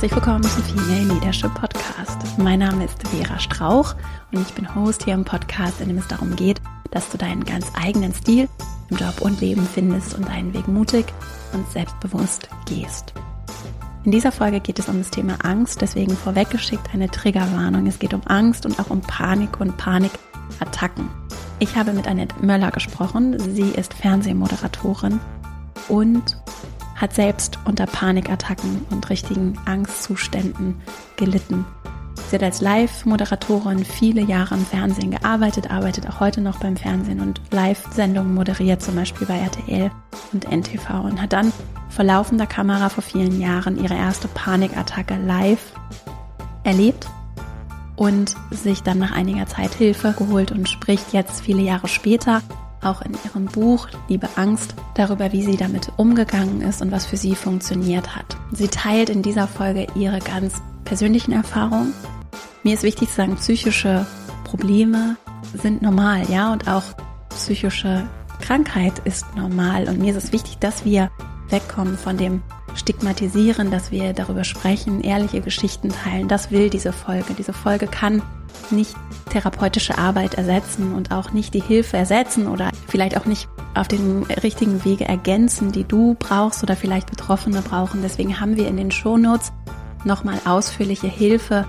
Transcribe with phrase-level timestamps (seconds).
[0.00, 2.38] Herzlich willkommen zum Female Leadership Podcast.
[2.38, 3.94] Mein Name ist Vera Strauch
[4.32, 6.58] und ich bin Host hier im Podcast, in dem es darum geht,
[6.90, 8.48] dass du deinen ganz eigenen Stil
[8.88, 11.04] im Job und Leben findest und deinen Weg mutig
[11.52, 13.12] und selbstbewusst gehst.
[14.04, 17.86] In dieser Folge geht es um das Thema Angst, deswegen vorweggeschickt eine Triggerwarnung.
[17.86, 21.10] Es geht um Angst und auch um Panik und Panikattacken.
[21.58, 23.38] Ich habe mit Annette Möller gesprochen.
[23.38, 25.20] Sie ist Fernsehmoderatorin
[25.88, 26.38] und
[27.00, 30.76] hat selbst unter Panikattacken und richtigen Angstzuständen
[31.16, 31.64] gelitten.
[32.28, 37.20] Sie hat als Live-Moderatorin viele Jahre im Fernsehen gearbeitet, arbeitet auch heute noch beim Fernsehen
[37.20, 39.90] und Live-Sendungen moderiert, zum Beispiel bei RTL
[40.32, 41.52] und NTV und hat dann
[41.88, 45.72] vor laufender Kamera vor vielen Jahren ihre erste Panikattacke live
[46.62, 47.08] erlebt
[47.96, 52.42] und sich dann nach einiger Zeit Hilfe geholt und spricht jetzt viele Jahre später
[52.82, 57.16] auch in ihrem Buch Liebe Angst darüber, wie sie damit umgegangen ist und was für
[57.16, 58.36] sie funktioniert hat.
[58.52, 61.92] Sie teilt in dieser Folge ihre ganz persönlichen Erfahrungen.
[62.62, 64.06] Mir ist wichtig zu sagen, psychische
[64.44, 65.16] Probleme
[65.54, 66.82] sind normal, ja, und auch
[67.30, 68.06] psychische
[68.40, 69.88] Krankheit ist normal.
[69.88, 71.10] Und mir ist es wichtig, dass wir
[71.48, 72.42] wegkommen von dem
[72.74, 76.28] Stigmatisieren, dass wir darüber sprechen, ehrliche Geschichten teilen.
[76.28, 77.34] Das will diese Folge.
[77.36, 78.22] Diese Folge kann
[78.70, 78.94] nicht
[79.30, 84.24] therapeutische Arbeit ersetzen und auch nicht die Hilfe ersetzen oder vielleicht auch nicht auf den
[84.42, 88.02] richtigen Wege ergänzen, die du brauchst oder vielleicht Betroffene brauchen.
[88.02, 89.52] Deswegen haben wir in den Shownotes
[90.04, 91.66] nochmal ausführliche Hilfe,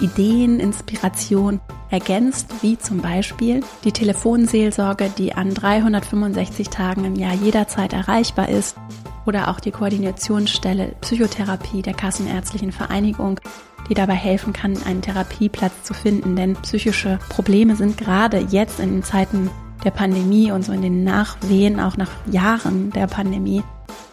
[0.00, 7.92] Ideen, Inspiration ergänzt, wie zum Beispiel die Telefonseelsorge, die an 365 Tagen im Jahr jederzeit
[7.92, 8.76] erreichbar ist,
[9.26, 13.40] oder auch die Koordinationsstelle Psychotherapie der Kassenärztlichen Vereinigung,
[13.88, 16.36] die dabei helfen kann, einen Therapieplatz zu finden.
[16.36, 19.50] Denn psychische Probleme sind gerade jetzt in den Zeiten
[19.84, 23.62] der Pandemie und so in den Nachwehen, auch nach Jahren der Pandemie,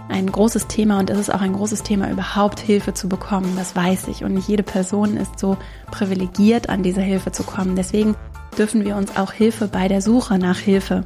[0.09, 3.53] ein großes Thema und es ist auch ein großes Thema, überhaupt Hilfe zu bekommen.
[3.57, 4.23] Das weiß ich.
[4.23, 5.57] Und nicht jede Person ist so
[5.91, 7.75] privilegiert, an diese Hilfe zu kommen.
[7.75, 8.15] Deswegen
[8.57, 11.03] dürfen wir uns auch Hilfe bei der Suche nach Hilfe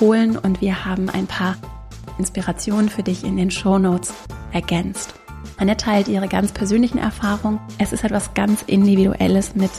[0.00, 1.56] holen und wir haben ein paar
[2.18, 4.12] Inspirationen für dich in den Show Notes
[4.52, 5.14] ergänzt.
[5.56, 7.60] Annette teilt ihre ganz persönlichen Erfahrungen.
[7.78, 9.70] Es ist etwas ganz Individuelles mit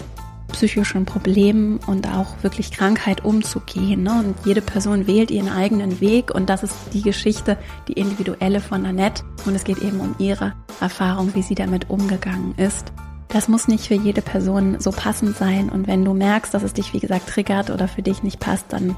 [0.52, 4.04] psychischen Problemen und auch wirklich Krankheit umzugehen.
[4.04, 4.20] Ne?
[4.20, 8.86] Und jede Person wählt ihren eigenen Weg und das ist die Geschichte, die individuelle von
[8.86, 9.24] Annette.
[9.46, 12.94] Und es geht eben um ihre Erfahrung, wie sie damit umgegangen ist.
[13.28, 15.70] Das muss nicht für jede Person so passend sein.
[15.70, 18.68] Und wenn du merkst, dass es dich, wie gesagt, triggert oder für dich nicht passt,
[18.70, 18.96] dann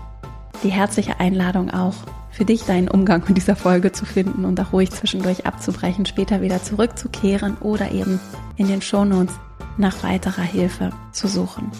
[0.64, 1.96] die herzliche Einladung auch
[2.38, 6.40] für dich deinen Umgang mit dieser Folge zu finden und auch ruhig zwischendurch abzubrechen, später
[6.40, 8.20] wieder zurückzukehren oder eben
[8.58, 9.34] in den Shownotes
[9.78, 11.72] nach weiterer Hilfe zu suchen.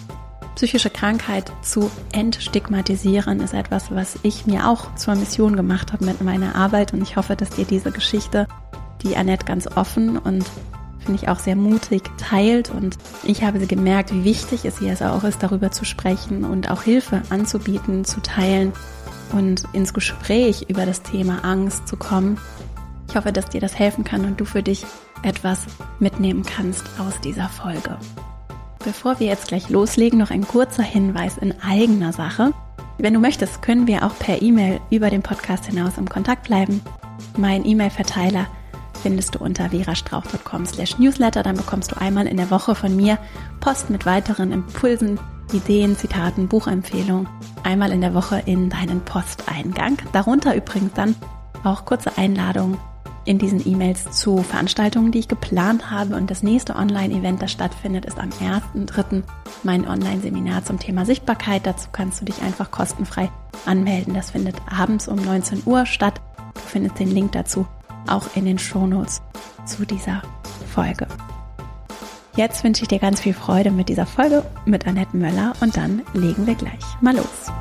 [0.56, 6.22] Psychische Krankheit zu entstigmatisieren ist etwas, was ich mir auch zur Mission gemacht habe mit
[6.22, 8.48] meiner Arbeit und ich hoffe, dass dir diese Geschichte,
[9.04, 10.44] die Annette ganz offen und
[10.98, 14.96] finde ich auch sehr mutig teilt und ich habe sie gemerkt, wie wichtig es ihr
[15.08, 18.72] auch ist, darüber zu sprechen und auch Hilfe anzubieten, zu teilen
[19.32, 22.38] und ins Gespräch über das Thema Angst zu kommen.
[23.08, 24.84] Ich hoffe, dass dir das helfen kann und du für dich
[25.22, 25.66] etwas
[25.98, 27.96] mitnehmen kannst aus dieser Folge.
[28.84, 32.52] Bevor wir jetzt gleich loslegen, noch ein kurzer Hinweis in eigener Sache.
[32.98, 36.80] Wenn du möchtest, können wir auch per E-Mail über den Podcast hinaus im Kontakt bleiben.
[37.36, 38.46] Mein E-Mail-Verteiler
[39.02, 41.42] findest du unter verastrauch.com slash newsletter.
[41.42, 43.18] Dann bekommst du einmal in der Woche von mir
[43.60, 45.18] Post mit weiteren Impulsen,
[45.52, 47.28] Ideen, Zitaten, Buchempfehlungen
[47.64, 49.98] einmal in der Woche in deinen Posteingang.
[50.12, 51.14] Darunter übrigens dann
[51.64, 52.78] auch kurze Einladungen
[53.24, 56.16] in diesen E-Mails zu Veranstaltungen, die ich geplant habe.
[56.16, 59.22] Und das nächste Online-Event, das stattfindet, ist am 1.3.
[59.64, 61.66] mein Online-Seminar zum Thema Sichtbarkeit.
[61.66, 63.30] Dazu kannst du dich einfach kostenfrei
[63.66, 64.14] anmelden.
[64.14, 66.22] Das findet abends um 19 Uhr statt.
[66.54, 67.66] Du findest den Link dazu
[68.08, 69.22] auch in den Shownotes
[69.66, 70.22] zu dieser
[70.74, 71.06] Folge.
[72.36, 76.02] Jetzt wünsche ich dir ganz viel Freude mit dieser Folge mit Annette Möller und dann
[76.14, 77.52] legen wir gleich mal los.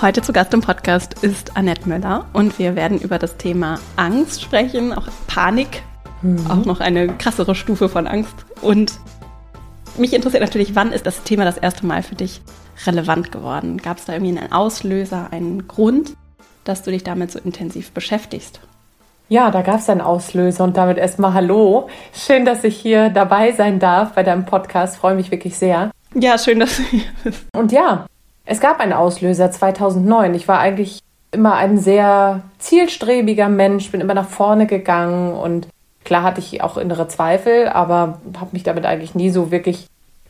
[0.00, 4.42] Heute zu Gast im Podcast ist Annette Möller und wir werden über das Thema Angst
[4.42, 5.82] sprechen, auch Panik,
[6.22, 6.46] mhm.
[6.48, 8.46] auch noch eine krassere Stufe von Angst.
[8.60, 9.00] Und
[9.96, 12.42] mich interessiert natürlich, wann ist das Thema das erste Mal für dich
[12.86, 13.78] relevant geworden?
[13.78, 16.14] Gab es da irgendwie einen Auslöser, einen Grund,
[16.64, 18.60] dass du dich damit so intensiv beschäftigst?
[19.28, 21.88] Ja, da gab es einen Auslöser und damit erstmal Hallo.
[22.14, 24.96] Schön, dass ich hier dabei sein darf bei deinem Podcast.
[24.96, 25.90] Freue mich wirklich sehr.
[26.14, 27.46] Ja, schön, dass du hier bist.
[27.54, 28.06] Und ja,
[28.46, 30.34] es gab einen Auslöser 2009.
[30.34, 35.68] Ich war eigentlich immer ein sehr zielstrebiger Mensch, bin immer nach vorne gegangen und
[36.04, 39.86] klar hatte ich auch innere Zweifel, aber habe mich damit eigentlich nie so wirklich,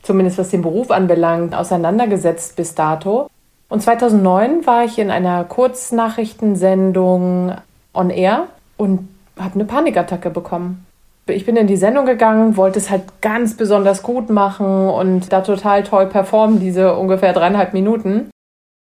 [0.08, 3.28] zumindest was den Beruf anbelangt, auseinandergesetzt bis dato.
[3.68, 7.52] Und 2009 war ich in einer Kurznachrichtensendung
[7.92, 8.46] on Air
[8.78, 9.06] und
[9.38, 10.86] habe eine Panikattacke bekommen.
[11.26, 15.42] Ich bin in die Sendung gegangen, wollte es halt ganz besonders gut machen und da
[15.42, 18.30] total toll performen, diese ungefähr dreieinhalb Minuten.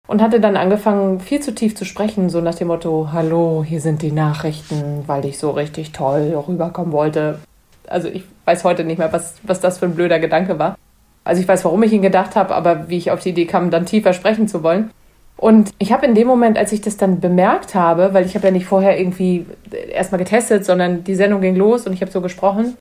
[0.06, 3.80] Und hatte dann angefangen, viel zu tief zu sprechen, so nach dem Motto, hallo, hier
[3.80, 7.40] sind die Nachrichten, weil ich so richtig toll rüberkommen wollte.
[7.88, 10.76] Also ich weiß heute nicht mehr, was, was das für ein blöder Gedanke war.
[11.26, 13.70] Also ich weiß, warum ich ihn gedacht habe, aber wie ich auf die Idee kam,
[13.70, 14.90] dann tiefer sprechen zu wollen.
[15.36, 18.46] Und ich habe in dem Moment, als ich das dann bemerkt habe, weil ich habe
[18.46, 19.44] ja nicht vorher irgendwie
[19.92, 22.76] erstmal getestet, sondern die Sendung ging los und ich habe so gesprochen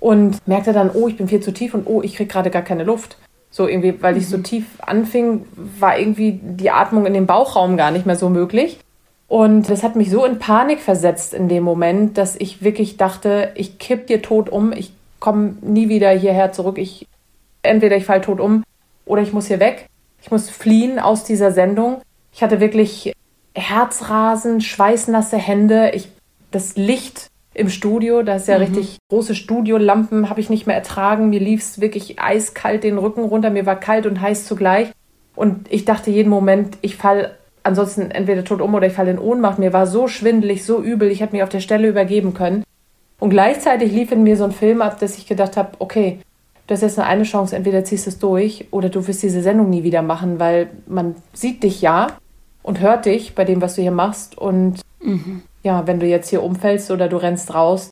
[0.00, 2.62] und merkte dann, oh, ich bin viel zu tief und oh, ich kriege gerade gar
[2.62, 3.16] keine Luft.
[3.50, 4.42] So irgendwie, weil ich so mhm.
[4.42, 5.44] tief anfing,
[5.78, 8.80] war irgendwie die Atmung in dem Bauchraum gar nicht mehr so möglich.
[9.28, 13.52] Und das hat mich so in Panik versetzt in dem Moment, dass ich wirklich dachte,
[13.54, 16.78] ich kipp dir tot um, ich komme nie wieder hierher zurück.
[16.78, 17.06] Ich
[17.64, 18.64] entweder ich fall tot um
[19.06, 19.88] oder ich muss hier weg.
[20.22, 22.00] Ich muss fliehen aus dieser Sendung.
[22.32, 23.12] Ich hatte wirklich
[23.54, 25.90] Herzrasen, schweißnasse Hände.
[25.94, 26.08] Ich,
[26.50, 28.64] das Licht im Studio, da ist ja mhm.
[28.64, 31.30] richtig große Studiolampen, habe ich nicht mehr ertragen.
[31.30, 33.50] Mir lief es wirklich eiskalt den Rücken runter.
[33.50, 34.90] Mir war kalt und heiß zugleich.
[35.36, 39.18] Und ich dachte jeden Moment, ich fall ansonsten entweder tot um oder ich falle in
[39.18, 39.58] Ohnmacht.
[39.58, 42.64] Mir war so schwindelig, so übel, ich hätte mich auf der Stelle übergeben können.
[43.18, 46.18] Und gleichzeitig lief in mir so ein Film ab, dass ich gedacht habe, okay,
[46.66, 49.42] du hast jetzt nur eine Chance, entweder ziehst du es durch oder du wirst diese
[49.42, 52.08] Sendung nie wieder machen, weil man sieht dich ja
[52.62, 54.38] und hört dich bei dem, was du hier machst.
[54.38, 55.42] Und mhm.
[55.62, 57.90] ja, wenn du jetzt hier umfällst oder du rennst raus,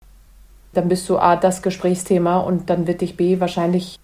[0.72, 3.98] dann bist du A, das Gesprächsthema und dann wird dich B wahrscheinlich,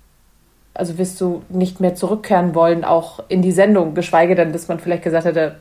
[0.75, 4.79] also wirst du nicht mehr zurückkehren wollen, auch in die Sendung, geschweige denn, dass man
[4.79, 5.57] vielleicht gesagt hätte,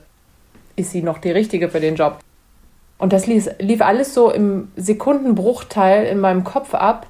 [0.76, 2.20] ist sie noch die richtige für den Job.
[2.98, 7.08] Und das lief, lief alles so im Sekundenbruchteil in meinem Kopf ab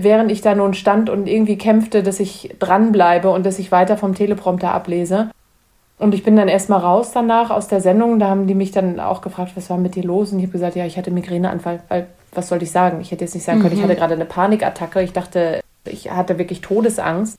[0.00, 3.96] während ich da nun stand und irgendwie kämpfte, dass ich dranbleibe und dass ich weiter
[3.96, 5.30] vom Teleprompter ablese.
[5.98, 8.18] Und ich bin dann erstmal raus danach aus der Sendung.
[8.18, 10.32] Da haben die mich dann auch gefragt, was war mit dir los?
[10.32, 11.80] Und ich habe gesagt, ja, ich hatte Migräneanfall.
[11.88, 13.00] Weil, was sollte ich sagen?
[13.00, 13.78] Ich hätte jetzt nicht sagen können, mhm.
[13.78, 15.02] ich hatte gerade eine Panikattacke.
[15.02, 17.38] Ich dachte, ich hatte wirklich Todesangst.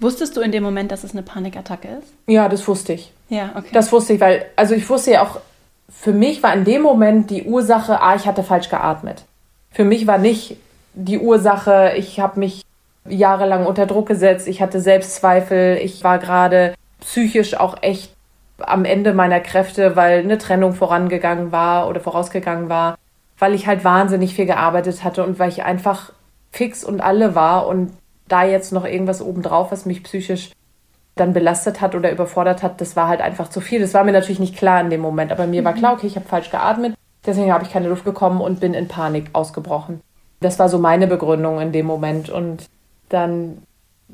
[0.00, 2.12] Wusstest du in dem Moment, dass es eine Panikattacke ist?
[2.28, 3.12] Ja, das wusste ich.
[3.30, 3.70] Ja, okay.
[3.72, 5.40] Das wusste ich, weil, also ich wusste ja auch,
[5.88, 9.24] für mich war in dem Moment die Ursache, ah, ich hatte falsch geatmet.
[9.72, 10.56] Für mich war nicht,
[10.98, 11.92] die Ursache.
[11.96, 12.64] Ich habe mich
[13.08, 14.48] jahrelang unter Druck gesetzt.
[14.48, 15.78] Ich hatte Selbstzweifel.
[15.78, 18.12] Ich war gerade psychisch auch echt
[18.58, 22.98] am Ende meiner Kräfte, weil eine Trennung vorangegangen war oder vorausgegangen war,
[23.38, 26.12] weil ich halt wahnsinnig viel gearbeitet hatte und weil ich einfach
[26.50, 27.92] fix und alle war und
[28.26, 30.50] da jetzt noch irgendwas obendrauf, was mich psychisch
[31.14, 33.80] dann belastet hat oder überfordert hat, das war halt einfach zu viel.
[33.80, 35.66] Das war mir natürlich nicht klar in dem Moment, aber mir mhm.
[35.66, 38.74] war klar, okay, ich habe falsch geatmet, deswegen habe ich keine Luft bekommen und bin
[38.74, 40.00] in Panik ausgebrochen.
[40.40, 42.30] Das war so meine Begründung in dem Moment.
[42.30, 42.66] Und
[43.08, 43.58] dann,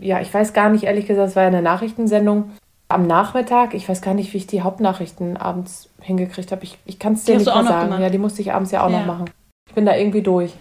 [0.01, 2.51] ja, ich weiß gar nicht, ehrlich gesagt, es war ja eine Nachrichtensendung
[2.89, 3.75] am Nachmittag.
[3.75, 6.65] Ich weiß gar nicht, wie ich die Hauptnachrichten abends hingekriegt habe.
[6.65, 7.87] Ich, ich kann es dir nicht mehr sagen.
[7.87, 8.01] Gemacht.
[8.01, 9.01] Ja, die musste ich abends ja auch ja.
[9.01, 9.31] noch machen.
[9.69, 10.55] Ich bin da irgendwie durch.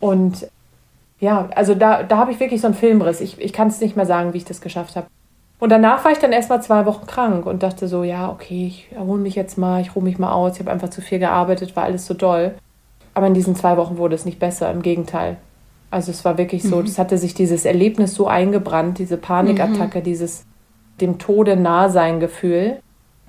[0.00, 0.48] Und
[1.20, 3.20] ja, also da, da habe ich wirklich so einen Filmriss.
[3.20, 5.06] Ich, ich kann es nicht mehr sagen, wie ich das geschafft habe.
[5.58, 8.92] Und danach war ich dann erstmal zwei Wochen krank und dachte so, ja, okay, ich
[8.92, 10.54] erhole mich jetzt mal, ich ruhe mich mal aus.
[10.54, 12.54] Ich habe einfach zu viel gearbeitet, war alles so doll.
[13.18, 15.38] Aber in diesen zwei Wochen wurde es nicht besser, im Gegenteil.
[15.90, 16.84] Also es war wirklich so, mhm.
[16.84, 20.04] es hatte sich dieses Erlebnis so eingebrannt, diese Panikattacke, mhm.
[20.04, 20.44] dieses
[21.00, 22.78] dem Tode nah sein Gefühl,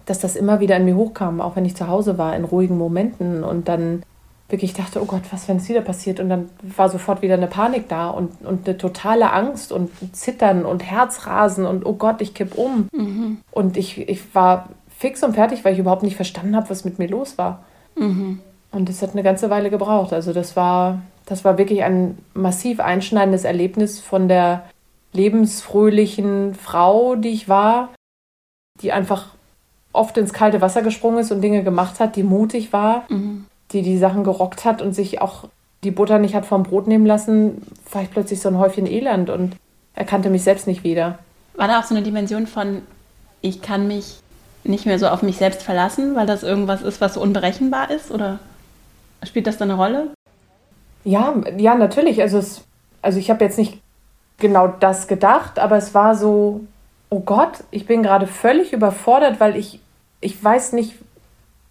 [0.05, 2.77] dass das immer wieder in mir hochkam, auch wenn ich zu Hause war, in ruhigen
[2.77, 4.03] Momenten und dann
[4.47, 6.19] wirklich dachte, oh Gott, was, wenn es wieder passiert?
[6.19, 10.65] Und dann war sofort wieder eine Panik da und, und eine totale Angst und Zittern
[10.65, 12.89] und Herzrasen und oh Gott, ich kipp um.
[12.91, 13.39] Mhm.
[13.49, 16.99] Und ich, ich war fix und fertig, weil ich überhaupt nicht verstanden habe, was mit
[16.99, 17.63] mir los war.
[17.95, 18.41] Mhm.
[18.71, 20.13] Und es hat eine ganze Weile gebraucht.
[20.13, 24.63] Also das war, das war wirklich ein massiv einschneidendes Erlebnis von der
[25.11, 27.89] lebensfröhlichen Frau, die ich war,
[28.81, 29.27] die einfach
[29.91, 33.45] oft ins kalte Wasser gesprungen ist und Dinge gemacht hat, die mutig war, mhm.
[33.71, 35.45] die die Sachen gerockt hat und sich auch
[35.83, 39.29] die Butter nicht hat vom Brot nehmen lassen, war ich plötzlich so ein Häufchen Elend
[39.29, 39.55] und
[39.95, 41.19] erkannte mich selbst nicht wieder.
[41.55, 42.81] War da auch so eine Dimension von,
[43.41, 44.19] ich kann mich
[44.63, 48.11] nicht mehr so auf mich selbst verlassen, weil das irgendwas ist, was so unberechenbar ist,
[48.11, 48.39] oder?
[49.23, 50.11] Spielt das da eine Rolle?
[51.03, 52.21] Ja, ja, natürlich.
[52.21, 52.63] Also, es,
[53.01, 53.81] also ich habe jetzt nicht
[54.37, 56.61] genau das gedacht, aber es war so,
[57.09, 59.79] oh Gott, ich bin gerade völlig überfordert, weil ich,
[60.21, 60.95] ich weiß nicht,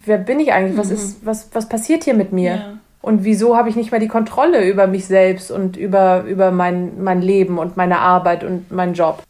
[0.05, 0.77] wer bin ich eigentlich?
[0.77, 0.95] Was mhm.
[0.95, 2.55] ist, was, was passiert hier mit mir?
[2.55, 2.73] Ja.
[3.01, 7.01] Und wieso habe ich nicht mehr die Kontrolle über mich selbst und über, über mein,
[7.01, 9.23] mein Leben und meine Arbeit und meinen Job?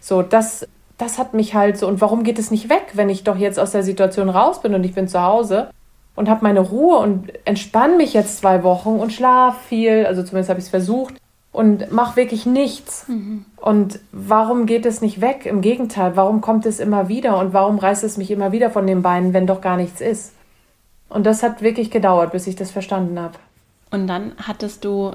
[0.00, 0.66] So, das,
[0.98, 1.86] das hat mich halt so.
[1.86, 4.74] Und warum geht es nicht weg, wenn ich doch jetzt aus der Situation raus bin
[4.74, 5.70] und ich bin zu Hause?
[6.14, 10.50] Und habe meine Ruhe und entspanne mich jetzt zwei Wochen und schlaf viel, also zumindest
[10.50, 11.14] habe ich es versucht
[11.52, 13.06] und mache wirklich nichts.
[13.08, 13.44] Mhm.
[13.56, 15.46] Und warum geht es nicht weg?
[15.46, 18.86] Im Gegenteil, warum kommt es immer wieder und warum reißt es mich immer wieder von
[18.86, 20.32] den Beinen, wenn doch gar nichts ist?
[21.08, 23.38] Und das hat wirklich gedauert, bis ich das verstanden habe.
[23.90, 25.12] Und dann hattest du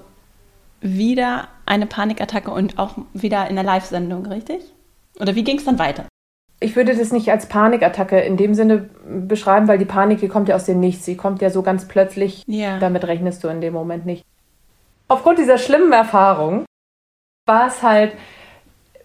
[0.80, 4.62] wieder eine Panikattacke und auch wieder in der Live-Sendung, richtig?
[5.20, 6.06] Oder wie ging es dann weiter?
[6.59, 10.49] Ich würde das nicht als Panikattacke in dem Sinne beschreiben, weil die Panik, die kommt
[10.49, 11.05] ja aus dem Nichts.
[11.05, 12.43] Sie kommt ja so ganz plötzlich.
[12.47, 12.79] Ja.
[12.79, 14.25] Damit rechnest du in dem Moment nicht.
[15.07, 16.65] Aufgrund dieser schlimmen Erfahrung
[17.45, 18.13] war es halt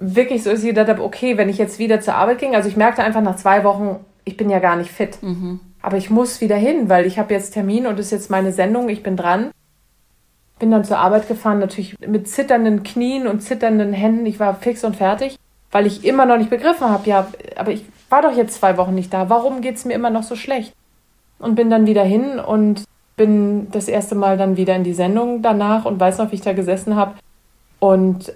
[0.00, 2.68] wirklich so, dass ich gedacht habe, okay, wenn ich jetzt wieder zur Arbeit ging, also
[2.68, 5.22] ich merkte einfach nach zwei Wochen, ich bin ja gar nicht fit.
[5.22, 5.60] Mhm.
[5.80, 8.52] Aber ich muss wieder hin, weil ich habe jetzt Termin und es ist jetzt meine
[8.52, 9.50] Sendung, ich bin dran.
[10.58, 14.26] Bin dann zur Arbeit gefahren, natürlich mit zitternden Knien und zitternden Händen.
[14.26, 15.36] Ich war fix und fertig,
[15.72, 17.26] weil ich immer noch nicht begriffen habe, ja,
[17.56, 19.30] aber ich war doch jetzt zwei Wochen nicht da.
[19.30, 20.74] Warum geht es mir immer noch so schlecht?
[21.38, 22.84] Und bin dann wieder hin und
[23.16, 26.42] bin das erste Mal dann wieder in die Sendung danach und weiß noch, wie ich
[26.42, 27.14] da gesessen habe.
[27.80, 28.34] Und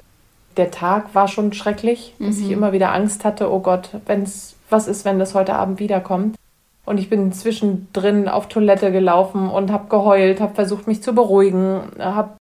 [0.56, 2.26] der Tag war schon schrecklich, mhm.
[2.26, 2.52] dass ich mhm.
[2.52, 6.36] immer wieder Angst hatte, oh Gott, wenn's, was ist, wenn das heute Abend wiederkommt?
[6.84, 11.82] Und ich bin zwischendrin auf Toilette gelaufen und habe geheult, habe versucht, mich zu beruhigen,
[11.98, 12.36] habe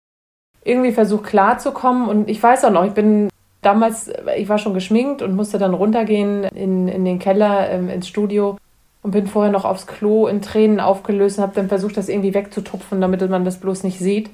[0.62, 2.08] irgendwie versucht klarzukommen.
[2.08, 3.28] Und ich weiß auch noch, ich bin
[3.64, 8.08] damals, ich war schon geschminkt und musste dann runtergehen in, in den Keller, ähm, ins
[8.08, 8.58] Studio
[9.02, 12.34] und bin vorher noch aufs Klo in Tränen aufgelöst und habe dann versucht, das irgendwie
[12.34, 14.30] wegzutupfen, damit man das bloß nicht sieht.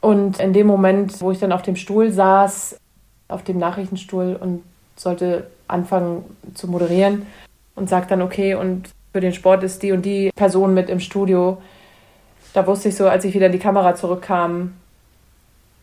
[0.00, 2.78] Und in dem Moment, wo ich dann auf dem Stuhl saß,
[3.28, 4.62] auf dem Nachrichtenstuhl und
[4.96, 6.24] sollte anfangen
[6.54, 7.26] zu moderieren
[7.74, 11.00] und sagt dann, okay, und für den Sport ist die und die Person mit im
[11.00, 11.58] Studio.
[12.52, 14.74] Da wusste ich so, als ich wieder in die Kamera zurückkam,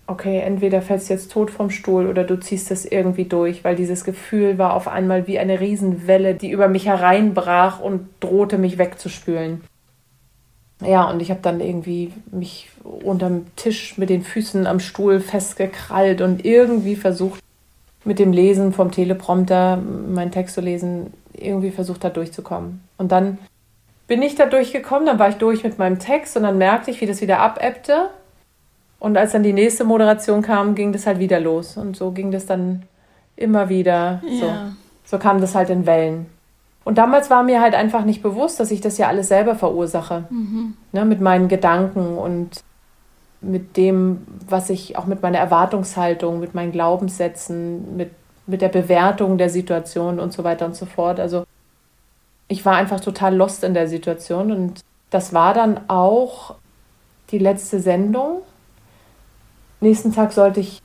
[0.08, 3.76] okay, entweder fällst du jetzt tot vom Stuhl oder du ziehst das irgendwie durch, weil
[3.76, 8.78] dieses Gefühl war auf einmal wie eine Riesenwelle, die über mich hereinbrach und drohte mich
[8.78, 9.62] wegzuspülen.
[10.82, 16.22] Ja, und ich habe dann irgendwie mich unterm Tisch mit den Füßen am Stuhl festgekrallt
[16.22, 17.40] und irgendwie versucht,
[18.04, 22.82] mit dem Lesen vom Teleprompter meinen Text zu lesen, irgendwie versucht da durchzukommen.
[22.98, 23.40] Und dann
[24.08, 27.02] bin ich da durchgekommen, dann war ich durch mit meinem Text und dann merkte ich,
[27.02, 28.10] wie das wieder abebbte.
[29.00, 31.78] Und als dann die nächste Moderation kam, ging das halt wieder los.
[31.78, 32.84] Und so ging das dann
[33.36, 34.22] immer wieder.
[34.28, 34.40] Ja.
[34.40, 34.52] So.
[35.06, 36.28] so kam das halt in Wellen.
[36.84, 40.26] Und damals war mir halt einfach nicht bewusst, dass ich das ja alles selber verursache.
[40.30, 40.76] Mhm.
[40.92, 42.64] Ne, mit meinen Gedanken und
[43.42, 48.12] mit dem, was ich auch mit meiner Erwartungshaltung, mit meinen Glaubenssätzen, mit
[48.48, 51.20] mit der Bewertung der Situation und so weiter und so fort.
[51.20, 51.46] Also
[52.48, 56.56] ich war einfach total lost in der Situation und das war dann auch
[57.32, 58.42] die letzte Sendung.
[59.86, 60.82] Nächsten Tag sollte ich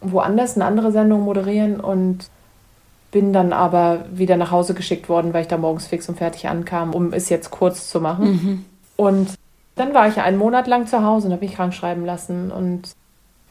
[0.00, 2.28] woanders eine andere Sendung moderieren und
[3.12, 6.48] bin dann aber wieder nach Hause geschickt worden, weil ich da morgens fix und fertig
[6.48, 8.26] ankam, um es jetzt kurz zu machen.
[8.26, 8.64] Mhm.
[8.96, 9.34] Und
[9.76, 12.96] dann war ich einen Monat lang zu Hause und habe mich krank schreiben lassen und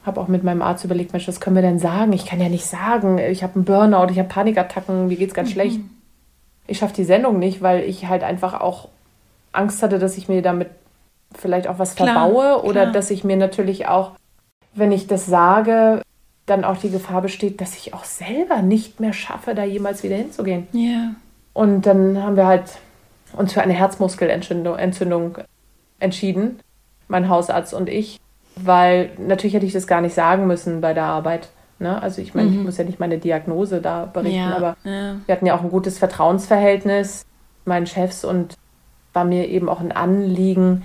[0.05, 2.11] habe auch mit meinem Arzt überlegt, Mensch, was können wir denn sagen?
[2.11, 5.47] Ich kann ja nicht sagen, ich habe einen Burnout, ich habe Panikattacken, mir geht's ganz
[5.49, 5.53] mhm.
[5.53, 5.79] schlecht.
[6.67, 8.89] Ich schaffe die Sendung nicht, weil ich halt einfach auch
[9.53, 10.69] Angst hatte, dass ich mir damit
[11.33, 12.91] vielleicht auch was klar, verbaue oder klar.
[12.91, 14.11] dass ich mir natürlich auch,
[14.75, 16.01] wenn ich das sage,
[16.45, 20.15] dann auch die Gefahr besteht, dass ich auch selber nicht mehr schaffe, da jemals wieder
[20.15, 20.67] hinzugehen.
[20.71, 20.81] Ja.
[20.81, 21.15] Yeah.
[21.53, 22.63] Und dann haben wir halt
[23.37, 25.37] uns für eine Herzmuskelentzündung
[25.99, 26.59] entschieden,
[27.07, 28.19] mein Hausarzt und ich
[28.55, 31.49] weil natürlich hätte ich das gar nicht sagen müssen bei der Arbeit.
[31.79, 32.01] Ne?
[32.01, 32.59] Also ich meine, mhm.
[32.59, 35.15] ich muss ja nicht meine Diagnose da berichten, ja, aber ja.
[35.25, 37.25] wir hatten ja auch ein gutes Vertrauensverhältnis,
[37.65, 38.55] meinen Chefs und
[39.13, 40.83] war mir eben auch ein Anliegen,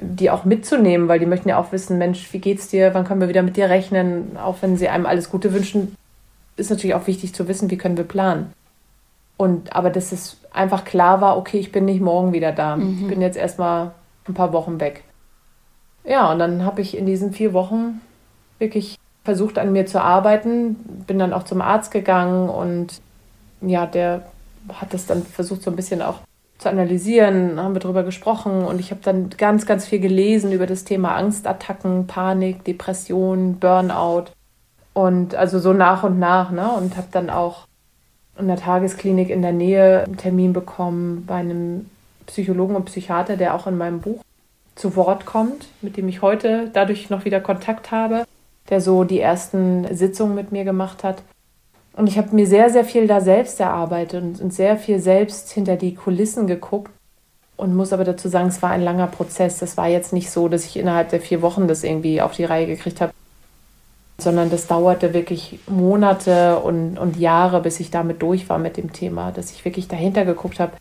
[0.00, 3.20] die auch mitzunehmen, weil die möchten ja auch wissen, Mensch, wie geht's dir, wann können
[3.20, 5.96] wir wieder mit dir rechnen, auch wenn sie einem alles Gute wünschen,
[6.56, 8.52] ist natürlich auch wichtig zu wissen, wie können wir planen.
[9.36, 12.76] Und aber dass es einfach klar war, okay, ich bin nicht morgen wieder da.
[12.76, 12.98] Mhm.
[13.00, 13.92] Ich bin jetzt erstmal
[14.26, 15.04] ein paar Wochen weg.
[16.04, 18.00] Ja, und dann habe ich in diesen vier Wochen
[18.58, 20.76] wirklich versucht, an mir zu arbeiten.
[21.06, 23.00] Bin dann auch zum Arzt gegangen und
[23.60, 24.26] ja, der
[24.72, 26.20] hat das dann versucht, so ein bisschen auch
[26.58, 30.66] zu analysieren, haben wir darüber gesprochen und ich habe dann ganz, ganz viel gelesen über
[30.66, 34.24] das Thema Angstattacken, Panik, Depression, Burnout
[34.92, 36.68] und also so nach und nach, ne?
[36.72, 37.68] Und habe dann auch
[38.38, 41.88] in der Tagesklinik in der Nähe einen Termin bekommen bei einem
[42.26, 44.22] Psychologen und Psychiater, der auch in meinem Buch
[44.74, 48.24] zu Wort kommt, mit dem ich heute dadurch noch wieder Kontakt habe,
[48.68, 51.22] der so die ersten Sitzungen mit mir gemacht hat.
[51.98, 55.50] Und ich habe mir sehr, sehr viel da selbst erarbeitet und, und sehr viel selbst
[55.50, 56.92] hinter die Kulissen geguckt
[57.56, 59.58] und muss aber dazu sagen, es war ein langer Prozess.
[59.58, 62.44] Das war jetzt nicht so, dass ich innerhalb der vier Wochen das irgendwie auf die
[62.44, 63.12] Reihe gekriegt habe,
[64.18, 68.92] sondern das dauerte wirklich Monate und, und Jahre, bis ich damit durch war mit dem
[68.92, 70.74] Thema, dass ich wirklich dahinter geguckt habe,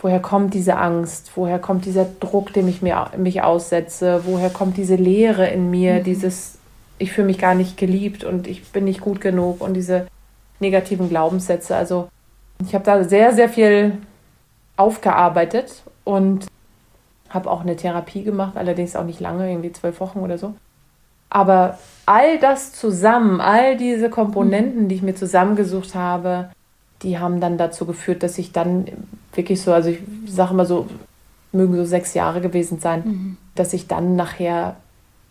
[0.00, 1.32] Woher kommt diese Angst?
[1.34, 4.22] Woher kommt dieser Druck, dem ich mir, mich aussetze?
[4.26, 5.94] Woher kommt diese Leere in mir?
[5.94, 6.04] Mhm.
[6.04, 6.58] Dieses,
[6.98, 10.06] ich fühle mich gar nicht geliebt und ich bin nicht gut genug und diese
[10.60, 11.76] negativen Glaubenssätze.
[11.76, 12.08] Also
[12.64, 13.98] ich habe da sehr, sehr viel
[14.76, 16.46] aufgearbeitet und
[17.28, 20.54] habe auch eine Therapie gemacht, allerdings auch nicht lange, irgendwie zwölf Wochen oder so.
[21.30, 26.48] Aber all das zusammen, all diese Komponenten, die ich mir zusammengesucht habe,
[27.02, 28.86] die haben dann dazu geführt, dass ich dann
[29.34, 30.86] wirklich so, also ich sage mal so,
[31.52, 33.36] mögen so sechs Jahre gewesen sein, mhm.
[33.54, 34.76] dass ich dann nachher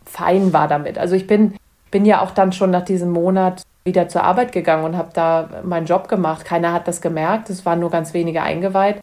[0.06, 0.98] fein war damit.
[0.98, 1.56] Also ich bin,
[1.92, 5.50] bin ja auch dann schon nach diesem Monat wieder zur Arbeit gegangen und habe da
[5.64, 6.46] meinen Job gemacht.
[6.46, 8.98] Keiner hat das gemerkt, es waren nur ganz wenige eingeweiht.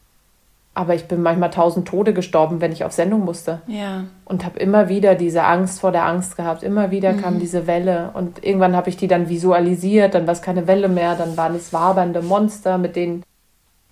[0.77, 3.63] Aber ich bin manchmal tausend Tode gestorben, wenn ich auf Sendung musste.
[3.69, 4.05] Ja.
[4.25, 6.65] Und habe immer wieder diese Angst vor der Angst gehabt.
[6.65, 7.23] Immer wieder mhm.
[7.23, 8.11] kam diese Welle.
[8.15, 10.15] Und irgendwann habe ich die dann visualisiert.
[10.15, 11.15] Dann war es keine Welle mehr.
[11.15, 13.23] Dann waren es wabernde Monster, mit denen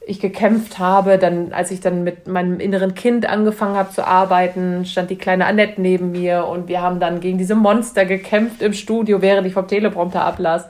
[0.05, 1.19] ich gekämpft habe.
[1.19, 5.47] Dann, als ich dann mit meinem inneren Kind angefangen habe zu arbeiten, stand die kleine
[5.47, 6.49] Annette neben mir.
[6.49, 10.69] Und wir haben dann gegen diese Monster gekämpft im Studio, während ich vom Teleprompter ablas.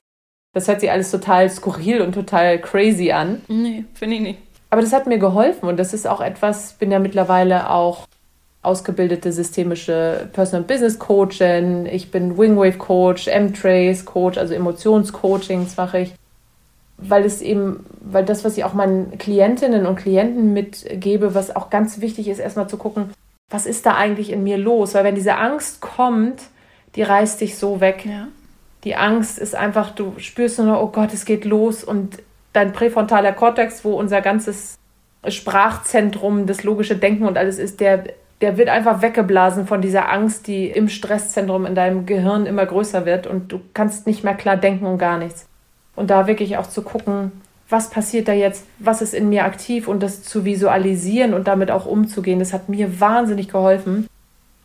[0.52, 3.40] Das hört sich alles total skurril und total crazy an.
[3.48, 4.38] Nee, finde ich nicht.
[4.70, 8.06] Aber das hat mir geholfen und das ist auch etwas, bin ja mittlerweile auch
[8.62, 16.14] ausgebildete systemische Personal Business Coachin, ich bin Wingwave Coach, M-Trace Coach, also Emotionscoachings mache ich,
[16.96, 21.70] weil es eben, weil das, was ich auch meinen Klientinnen und Klienten mitgebe, was auch
[21.70, 23.10] ganz wichtig ist, erstmal zu gucken,
[23.50, 24.94] was ist da eigentlich in mir los?
[24.94, 26.42] Weil wenn diese Angst kommt,
[26.94, 28.06] die reißt dich so weg.
[28.06, 28.28] Ja.
[28.84, 32.18] Die Angst ist einfach, du spürst nur, oh Gott, es geht los und
[32.52, 34.78] dein präfrontaler Kortex, wo unser ganzes
[35.26, 38.04] Sprachzentrum, das logische Denken und alles ist, der,
[38.40, 43.06] der wird einfach weggeblasen von dieser Angst, die im Stresszentrum in deinem Gehirn immer größer
[43.06, 45.46] wird und du kannst nicht mehr klar denken und gar nichts.
[45.94, 47.30] Und da wirklich auch zu gucken,
[47.68, 51.70] was passiert da jetzt, was ist in mir aktiv und das zu visualisieren und damit
[51.70, 54.08] auch umzugehen, das hat mir wahnsinnig geholfen.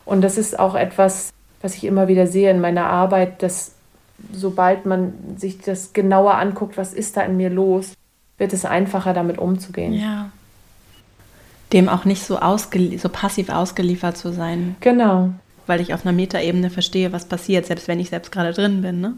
[0.06, 1.32] Und das ist auch etwas,
[1.62, 3.77] was ich immer wieder sehe in meiner Arbeit, dass
[4.32, 7.94] sobald man sich das genauer anguckt, was ist da in mir los,
[8.38, 9.94] wird es einfacher, damit umzugehen.
[9.94, 10.30] Ja.
[11.74, 12.38] Dem auch nicht so,
[12.98, 14.76] so passiv ausgeliefert zu sein.
[14.80, 15.32] Genau.
[15.66, 19.02] Weil ich auf einer Metaebene verstehe, was passiert, selbst wenn ich selbst gerade drin bin.
[19.02, 19.18] Ne?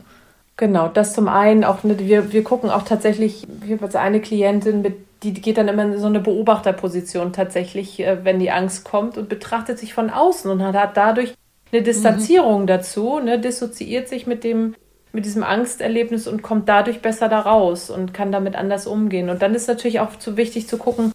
[0.58, 4.20] Genau, das zum einen auch, ne, wir, wir gucken auch tatsächlich, ich habe jetzt eine
[4.20, 8.84] Klientin, mit, die geht dann immer in so eine Beobachterposition tatsächlich, äh, wenn die Angst
[8.84, 11.34] kommt und betrachtet sich von außen und hat dadurch
[11.72, 12.68] eine Distanzierung mhm.
[12.68, 14.76] dazu, ne, dissoziiert sich mit dem
[15.12, 19.30] mit diesem Angsterlebnis und kommt dadurch besser da raus und kann damit anders umgehen.
[19.30, 21.12] Und dann ist natürlich auch zu wichtig zu gucken,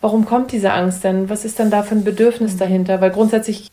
[0.00, 1.28] warum kommt diese Angst denn?
[1.28, 2.58] Was ist denn da für ein Bedürfnis mhm.
[2.58, 3.00] dahinter?
[3.00, 3.70] Weil grundsätzlich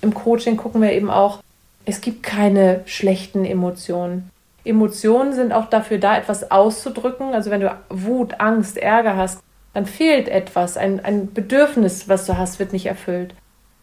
[0.00, 1.40] im Coaching gucken wir eben auch,
[1.84, 4.30] es gibt keine schlechten Emotionen.
[4.64, 7.34] Emotionen sind auch dafür da, etwas auszudrücken.
[7.34, 9.40] Also wenn du Wut, Angst, Ärger hast,
[9.74, 10.76] dann fehlt etwas.
[10.76, 13.34] Ein, ein Bedürfnis, was du hast, wird nicht erfüllt.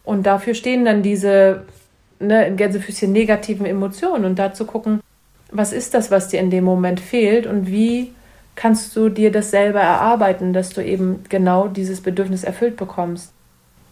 [0.04, 1.64] Und dafür stehen dann diese
[2.22, 5.00] ne, in Gänsefüßchen negativen Emotionen und da zu gucken,
[5.50, 8.12] was ist das, was dir in dem Moment fehlt und wie
[8.54, 13.32] kannst du dir das selber erarbeiten, dass du eben genau dieses Bedürfnis erfüllt bekommst.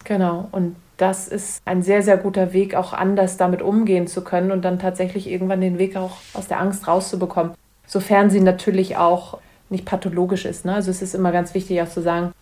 [0.04, 4.52] Genau, und das ist ein sehr, sehr guter Weg, auch anders damit umgehen zu können
[4.52, 7.54] und dann tatsächlich irgendwann den Weg auch aus der Angst rauszubekommen.
[7.86, 9.38] Sofern sie natürlich auch
[9.70, 10.64] nicht pathologisch ist.
[10.64, 10.74] Ne?
[10.74, 12.32] Also es ist immer ganz wichtig auch zu sagen,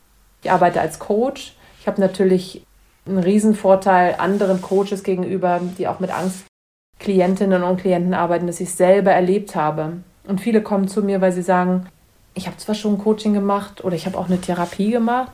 [0.42, 1.55] ich arbeite als Coach.
[1.81, 2.64] Ich habe natürlich
[3.09, 8.77] ein Riesenvorteil anderen Coaches gegenüber, die auch mit Angstklientinnen und Klienten arbeiten, dass ich es
[8.77, 9.99] selber erlebt habe.
[10.27, 11.87] Und viele kommen zu mir, weil sie sagen,
[12.35, 15.33] ich habe zwar schon ein Coaching gemacht oder ich habe auch eine Therapie gemacht,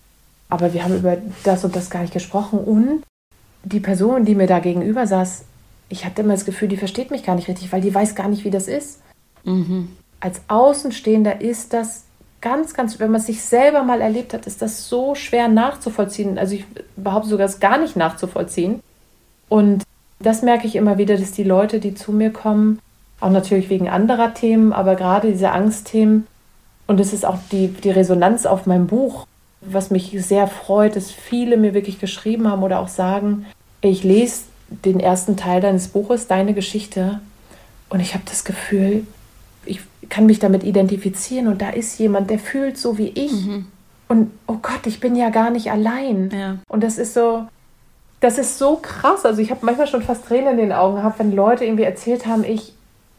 [0.49, 2.59] aber wir haben über das und das gar nicht gesprochen.
[2.59, 3.03] Und
[3.65, 5.45] die Person, die mir da gegenüber saß,
[5.89, 8.29] ich hatte immer das Gefühl, die versteht mich gar nicht richtig, weil die weiß gar
[8.29, 9.01] nicht, wie das ist.
[9.45, 9.89] Mhm.
[10.21, 12.04] Als Außenstehender ist das
[12.45, 16.39] ganz, ganz, wenn man es sich selber mal erlebt hat, ist das so schwer nachzuvollziehen.
[16.39, 18.81] Also ich behaupte sogar, es gar nicht nachzuvollziehen.
[19.49, 19.83] Und
[20.21, 22.81] das merke ich immer wieder, dass die Leute, die zu mir kommen,
[23.21, 26.27] auch natürlich wegen anderer Themen, aber gerade diese Angstthemen,
[26.87, 29.27] und es ist auch die, die Resonanz auf meinem Buch,
[29.63, 33.47] was mich sehr freut, dass viele mir wirklich geschrieben haben oder auch sagen,
[33.81, 37.21] ich lese den ersten Teil deines Buches, deine Geschichte,
[37.89, 39.07] und ich habe das Gefühl,
[40.09, 43.33] kann mich damit identifizieren und da ist jemand, der fühlt so wie ich.
[43.33, 43.67] Mhm.
[44.09, 46.31] Und oh Gott, ich bin ja gar nicht allein.
[46.33, 46.59] Ja.
[46.69, 47.47] Und das ist so,
[48.21, 49.25] das ist so krass.
[49.25, 52.27] Also ich habe manchmal schon fast Tränen in den Augen gehabt, wenn Leute irgendwie erzählt
[52.27, 52.75] haben, ich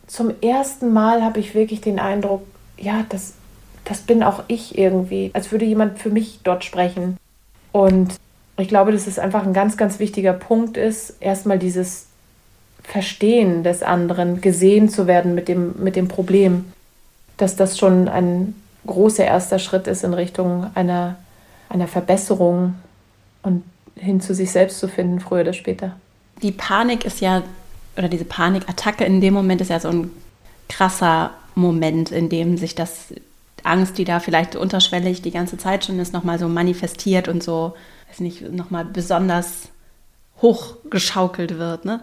[0.08, 2.46] zum ersten Mal habe ich wirklich den Eindruck,
[2.78, 3.34] ja, das,
[3.86, 7.18] das bin auch ich irgendwie, als würde jemand für mich dort sprechen.
[7.72, 8.16] Und
[8.58, 12.08] ich glaube, dass es einfach ein ganz, ganz wichtiger Punkt ist, erstmal dieses
[12.84, 16.66] Verstehen des anderen, gesehen zu werden mit dem, mit dem Problem,
[17.38, 21.16] dass das schon ein großer erster Schritt ist in Richtung einer,
[21.70, 22.76] einer Verbesserung
[23.44, 23.64] und
[23.96, 25.96] hin zu sich selbst zu finden, früher oder später.
[26.42, 27.44] Die Panik ist ja,
[27.98, 30.12] oder diese Panikattacke in dem Moment ist ja so ein
[30.70, 33.14] krasser Moment, in dem sich das
[33.64, 37.74] Angst, die da vielleicht unterschwellig die ganze Zeit schon ist, nochmal so manifestiert und so,
[38.10, 39.70] weiß nicht, nochmal besonders
[40.42, 42.02] hochgeschaukelt wird, ne?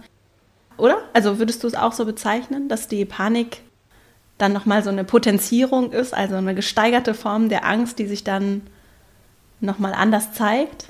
[0.78, 0.96] Oder?
[1.12, 3.60] Also würdest du es auch so bezeichnen, dass die Panik
[4.42, 8.62] dann nochmal so eine Potenzierung ist, also eine gesteigerte Form der Angst, die sich dann
[9.60, 10.88] nochmal anders zeigt?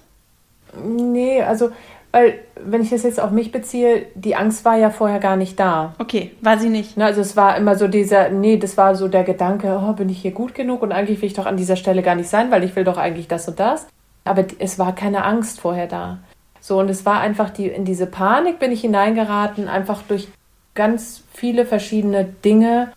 [0.83, 1.71] Nee, also,
[2.13, 5.61] weil, wenn ich das jetzt auf mich beziehe, die Angst war ja vorher gar nicht
[5.61, 5.95] da.
[5.99, 6.99] Okay, war sie nicht.
[6.99, 10.23] Also es war immer so dieser, nee, das war so der Gedanke, oh, bin ich
[10.23, 12.65] hier gut genug und eigentlich will ich doch an dieser Stelle gar nicht sein, weil
[12.65, 13.87] ich will doch eigentlich das und das.
[14.25, 16.19] Aber es war keine Angst vorher da.
[16.61, 20.29] So, und es war einfach die, in diese Panik bin ich hineingeraten, einfach durch
[20.75, 22.93] ganz viele verschiedene Dinge,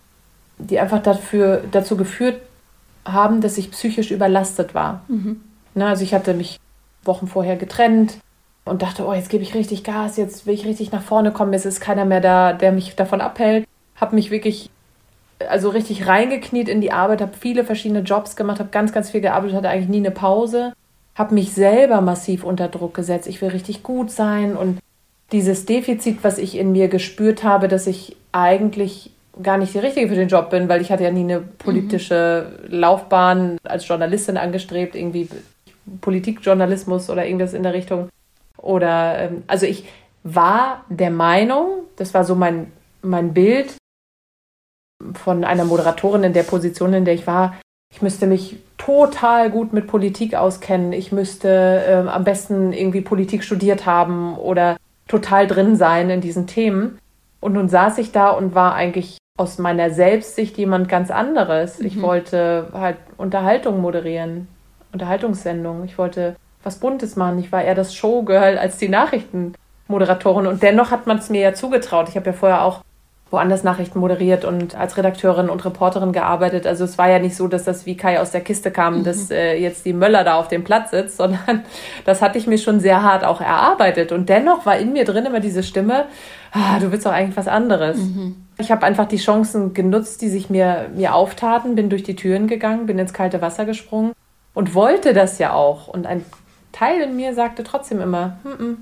[0.58, 2.40] die einfach dafür, dazu geführt
[3.04, 5.02] haben, dass ich psychisch überlastet war.
[5.08, 5.40] Mhm.
[5.74, 6.58] Na, also ich hatte mich
[7.04, 8.18] Wochen vorher getrennt
[8.64, 11.52] und dachte, oh, jetzt gebe ich richtig Gas, jetzt will ich richtig nach vorne kommen,
[11.52, 13.66] es ist keiner mehr da, der mich davon abhält.
[13.96, 14.70] Habe mich wirklich,
[15.48, 19.20] also richtig reingekniet in die Arbeit, habe viele verschiedene Jobs gemacht, habe ganz, ganz viel
[19.20, 20.72] gearbeitet, hatte eigentlich nie eine Pause
[21.16, 23.26] habe mich selber massiv unter Druck gesetzt.
[23.26, 24.78] Ich will richtig gut sein und
[25.32, 29.10] dieses Defizit, was ich in mir gespürt habe, dass ich eigentlich
[29.42, 32.58] gar nicht die Richtige für den Job bin, weil ich hatte ja nie eine politische.
[32.68, 35.28] Laufbahn als Journalistin angestrebt, irgendwie
[36.00, 38.08] Politikjournalismus oder irgendwas in der Richtung.
[38.56, 39.86] Oder ähm, also ich
[40.24, 42.72] war der Meinung, das war so mein,
[43.02, 43.74] mein Bild
[45.14, 47.54] von einer Moderatorin in der Position, in der ich war,
[47.92, 50.92] ich müsste mich total gut mit Politik auskennen.
[50.92, 54.76] Ich müsste äh, am besten irgendwie Politik studiert haben oder
[55.08, 56.98] total drin sein in diesen Themen.
[57.40, 61.78] Und nun saß ich da und war eigentlich aus meiner Selbstsicht jemand ganz anderes.
[61.78, 61.86] Mhm.
[61.86, 64.48] Ich wollte halt Unterhaltung moderieren,
[64.92, 65.84] Unterhaltungssendungen.
[65.84, 67.38] Ich wollte was Buntes machen.
[67.38, 70.46] Ich war eher das Showgirl als die Nachrichtenmoderatorin.
[70.46, 72.08] Und dennoch hat man es mir ja zugetraut.
[72.08, 72.82] Ich habe ja vorher auch
[73.30, 76.66] woanders Nachrichten moderiert und als Redakteurin und Reporterin gearbeitet.
[76.66, 79.04] Also es war ja nicht so, dass das wie Kai aus der Kiste kam, mhm.
[79.04, 81.64] dass äh, jetzt die Möller da auf dem Platz sitzt, sondern
[82.04, 84.12] das hatte ich mir schon sehr hart auch erarbeitet.
[84.12, 86.06] Und dennoch war in mir drin immer diese Stimme,
[86.52, 87.96] ah, du willst doch eigentlich was anderes.
[87.98, 88.45] Mhm.
[88.58, 92.46] Ich habe einfach die Chancen genutzt, die sich mir, mir auftaten, bin durch die Türen
[92.46, 94.12] gegangen, bin ins kalte Wasser gesprungen
[94.54, 95.88] und wollte das ja auch.
[95.88, 96.24] Und ein
[96.72, 98.76] Teil in mir sagte trotzdem immer, mm -mm,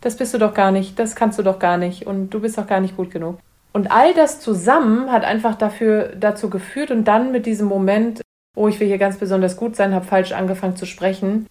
[0.00, 2.56] das bist du doch gar nicht, das kannst du doch gar nicht und du bist
[2.58, 3.38] doch gar nicht gut genug.
[3.72, 8.22] Und all das zusammen hat einfach dafür, dazu geführt und dann mit diesem Moment,
[8.56, 11.46] oh, ich will hier ganz besonders gut sein, habe falsch angefangen zu sprechen,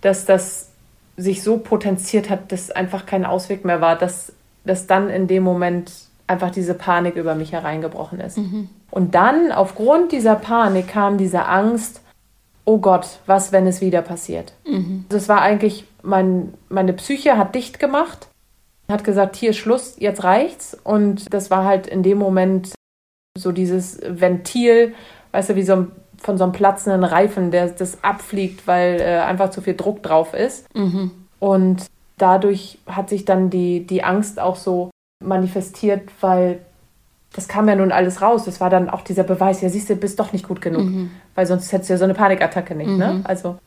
[0.00, 0.70] dass das
[1.16, 4.32] sich so potenziert hat, dass einfach kein Ausweg mehr war, dass,
[4.64, 5.92] dass dann in dem Moment
[6.26, 8.38] einfach diese Panik über mich hereingebrochen ist.
[8.38, 8.68] Mhm.
[8.90, 12.00] Und dann, aufgrund dieser Panik, kam diese Angst,
[12.64, 14.52] oh Gott, was, wenn es wieder passiert?
[14.66, 15.04] Mhm.
[15.08, 18.28] Das war eigentlich, mein, meine Psyche hat dicht gemacht
[18.92, 20.76] hat gesagt, hier Schluss, jetzt reicht's.
[20.84, 22.72] Und das war halt in dem Moment
[23.36, 24.94] so dieses Ventil,
[25.32, 29.18] weißt du, wie so ein, von so einem platzenden Reifen, der das abfliegt, weil äh,
[29.20, 30.72] einfach zu viel Druck drauf ist.
[30.76, 31.10] Mhm.
[31.40, 31.86] Und
[32.18, 34.90] dadurch hat sich dann die, die Angst auch so
[35.24, 36.60] manifestiert, weil
[37.32, 38.44] das kam ja nun alles raus.
[38.44, 40.84] Das war dann auch dieser Beweis, ja, siehst du, bist doch nicht gut genug.
[40.84, 41.10] Mhm.
[41.34, 43.12] Weil sonst hättest du ja so eine Panikattacke nicht, ne?
[43.12, 43.18] mhm.
[43.18, 43.20] ne?
[43.24, 43.58] Also,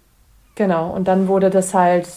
[0.55, 0.91] genau.
[0.91, 2.07] Und dann wurde das halt,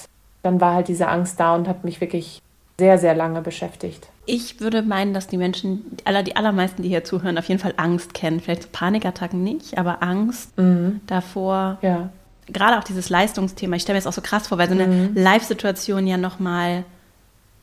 [0.42, 2.42] dann war halt diese Angst da und hat mich wirklich
[2.79, 4.09] sehr, sehr lange beschäftigt.
[4.27, 7.61] Ich würde meinen, dass die Menschen, die, aller, die allermeisten, die hier zuhören, auf jeden
[7.61, 8.40] Fall Angst kennen.
[8.40, 11.01] Vielleicht so Panikattacken nicht, aber Angst mhm.
[11.07, 11.79] davor.
[11.83, 12.11] Ja.
[12.46, 13.77] Gerade auch dieses Leistungsthema.
[13.77, 15.11] Ich stelle mir das auch so krass vor, weil so eine mhm.
[15.14, 16.85] Live-Situation ja nochmal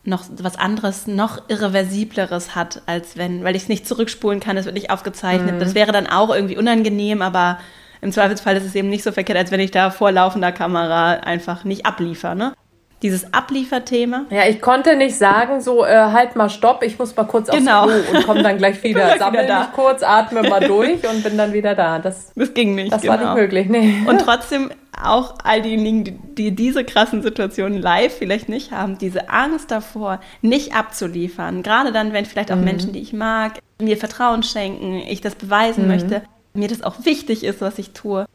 [0.07, 4.65] noch was anderes, noch irreversibleres hat, als wenn, weil ich es nicht zurückspulen kann, es
[4.65, 5.55] wird nicht aufgezeichnet.
[5.55, 5.59] Mhm.
[5.59, 7.59] Das wäre dann auch irgendwie unangenehm, aber
[8.01, 11.13] im Zweifelsfall ist es eben nicht so verkehrt, als wenn ich da vor laufender Kamera
[11.13, 12.35] einfach nicht abliefere.
[12.35, 12.53] Ne?
[13.01, 14.25] Dieses Ablieferthema.
[14.29, 17.83] Ja, ich konnte nicht sagen, so äh, halt mal Stopp, ich muss mal kurz genau.
[17.83, 19.17] aufs Klo und komme dann gleich wieder.
[19.17, 21.99] Sammel wieder mich kurz, atme mal durch und bin dann wieder da.
[21.99, 22.91] Das, das ging nicht.
[22.91, 23.13] Das genau.
[23.13, 24.03] war nicht möglich, nee.
[24.07, 24.71] Und trotzdem
[25.03, 30.19] auch all diejenigen, die, die diese krassen Situationen live vielleicht nicht haben, diese Angst davor,
[30.41, 31.63] nicht abzuliefern.
[31.63, 32.63] Gerade dann, wenn vielleicht auch mhm.
[32.63, 35.89] Menschen, die ich mag, mir Vertrauen schenken, ich das beweisen mhm.
[35.89, 36.21] möchte,
[36.53, 38.25] mir das auch wichtig ist, was ich tue.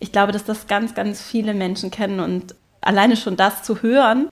[0.00, 4.28] Ich glaube, dass das ganz, ganz viele Menschen kennen und alleine schon das zu hören,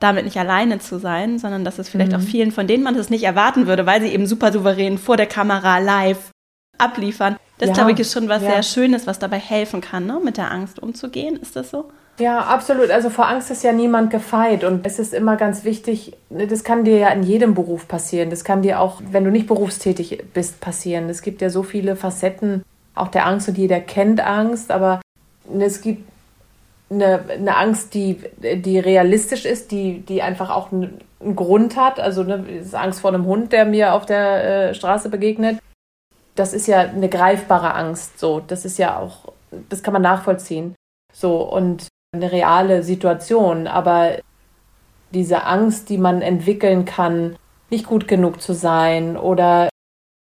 [0.00, 2.18] damit nicht alleine zu sein, sondern dass es vielleicht mhm.
[2.18, 5.16] auch vielen, von denen man das nicht erwarten würde, weil sie eben super souverän vor
[5.16, 6.30] der Kamera live
[6.78, 7.36] abliefern.
[7.58, 8.50] Das, ja, glaube ich, ist schon was ja.
[8.50, 10.20] sehr Schönes, was dabei helfen kann, ne?
[10.22, 11.36] mit der Angst umzugehen.
[11.36, 11.90] Ist das so?
[12.18, 12.90] Ja, absolut.
[12.90, 16.84] Also vor Angst ist ja niemand gefeit und es ist immer ganz wichtig, das kann
[16.84, 18.30] dir ja in jedem Beruf passieren.
[18.30, 21.08] Das kann dir auch, wenn du nicht berufstätig bist, passieren.
[21.08, 22.62] Es gibt ja so viele Facetten
[22.94, 25.00] auch der Angst und jeder kennt Angst, aber
[25.58, 26.08] es gibt
[26.90, 31.00] eine, eine Angst, die, die realistisch ist, die, die einfach auch einen,
[31.34, 31.98] Grund hat.
[31.98, 35.58] Also ne, Angst vor einem Hund, der mir auf der äh, Straße begegnet.
[36.34, 38.18] das ist ja eine greifbare Angst.
[38.18, 39.32] So, das ist ja auch,
[39.70, 40.74] das kann man nachvollziehen.
[41.12, 43.66] So, und eine reale Situation.
[43.66, 44.18] Aber
[45.12, 47.36] diese Angst, die man entwickeln kann,
[47.70, 49.70] nicht gut genug zu sein oder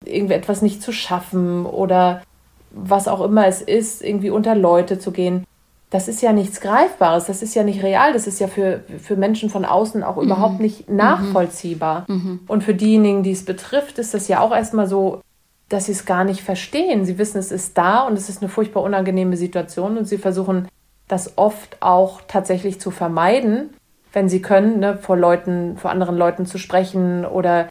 [0.04, 2.22] irgendwie etwas nicht zu schaffen oder
[2.70, 5.44] was auch immer es ist, irgendwie unter Leute zu gehen,
[5.90, 9.16] das ist ja nichts Greifbares, das ist ja nicht real, das ist ja für, für
[9.16, 10.25] Menschen von außen auch mhm.
[10.25, 10.96] überhaupt nicht mhm.
[10.96, 12.05] nachvollziehbar.
[12.09, 12.40] Mhm.
[12.49, 15.20] Und für diejenigen, die es betrifft, ist das ja auch erstmal so,
[15.68, 17.05] dass sie es gar nicht verstehen.
[17.05, 20.68] Sie wissen, es ist da und es ist eine furchtbar unangenehme Situation und sie versuchen
[21.09, 23.70] das oft auch tatsächlich zu vermeiden,
[24.12, 27.68] wenn sie können, ne, vor Leuten, vor anderen Leuten zu sprechen oder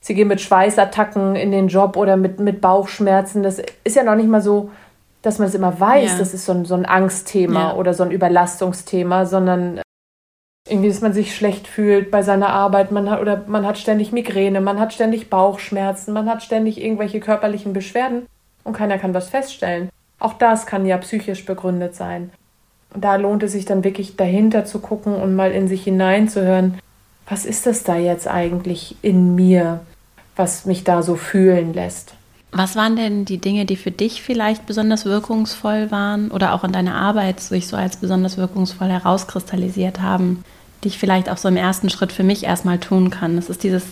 [0.00, 3.42] sie gehen mit Schweißattacken in den Job oder mit, mit Bauchschmerzen.
[3.42, 4.70] Das ist ja noch nicht mal so,
[5.28, 6.18] dass man es immer weiß, ja.
[6.18, 7.74] das ist so ein, so ein Angstthema ja.
[7.74, 9.80] oder so ein Überlastungsthema, sondern
[10.68, 14.10] irgendwie, dass man sich schlecht fühlt bei seiner Arbeit, man hat, oder man hat ständig
[14.10, 18.26] Migräne, man hat ständig Bauchschmerzen, man hat ständig irgendwelche körperlichen Beschwerden
[18.64, 19.90] und keiner kann was feststellen.
[20.18, 22.30] Auch das kann ja psychisch begründet sein.
[22.94, 26.78] Und da lohnt es sich dann wirklich dahinter zu gucken und mal in sich hineinzuhören,
[27.28, 29.80] was ist das da jetzt eigentlich in mir,
[30.36, 32.14] was mich da so fühlen lässt.
[32.50, 36.72] Was waren denn die Dinge, die für dich vielleicht besonders wirkungsvoll waren oder auch in
[36.72, 40.44] deiner Arbeit sich so als besonders wirkungsvoll herauskristallisiert haben,
[40.82, 43.36] die ich vielleicht auch so im ersten Schritt für mich erstmal tun kann?
[43.36, 43.84] Das ist dieses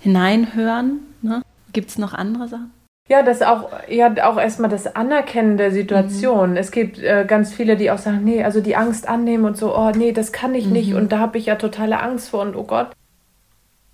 [0.00, 1.00] Hineinhören.
[1.22, 1.42] Ne?
[1.72, 2.70] Gibt es noch andere Sachen?
[3.08, 6.52] Ja, das auch, ja, auch erstmal das Anerkennen der Situation.
[6.52, 6.56] Mhm.
[6.56, 9.76] Es gibt äh, ganz viele, die auch sagen, nee, also die Angst annehmen und so,
[9.76, 10.72] oh nee, das kann ich mhm.
[10.72, 12.90] nicht und da habe ich ja totale Angst vor und oh Gott.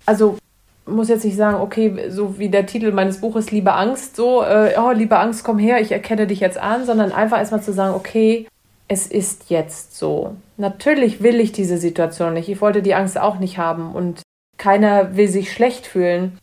[0.05, 0.37] Also
[0.85, 4.73] muss jetzt nicht sagen, okay, so wie der Titel meines Buches, Liebe Angst, so, äh,
[4.77, 7.95] oh, liebe Angst, komm her, ich erkenne dich jetzt an, sondern einfach erstmal zu sagen,
[7.95, 8.47] okay,
[8.87, 10.35] es ist jetzt so.
[10.57, 12.49] Natürlich will ich diese Situation nicht.
[12.49, 14.21] Ich wollte die Angst auch nicht haben und
[14.57, 16.37] keiner will sich schlecht fühlen.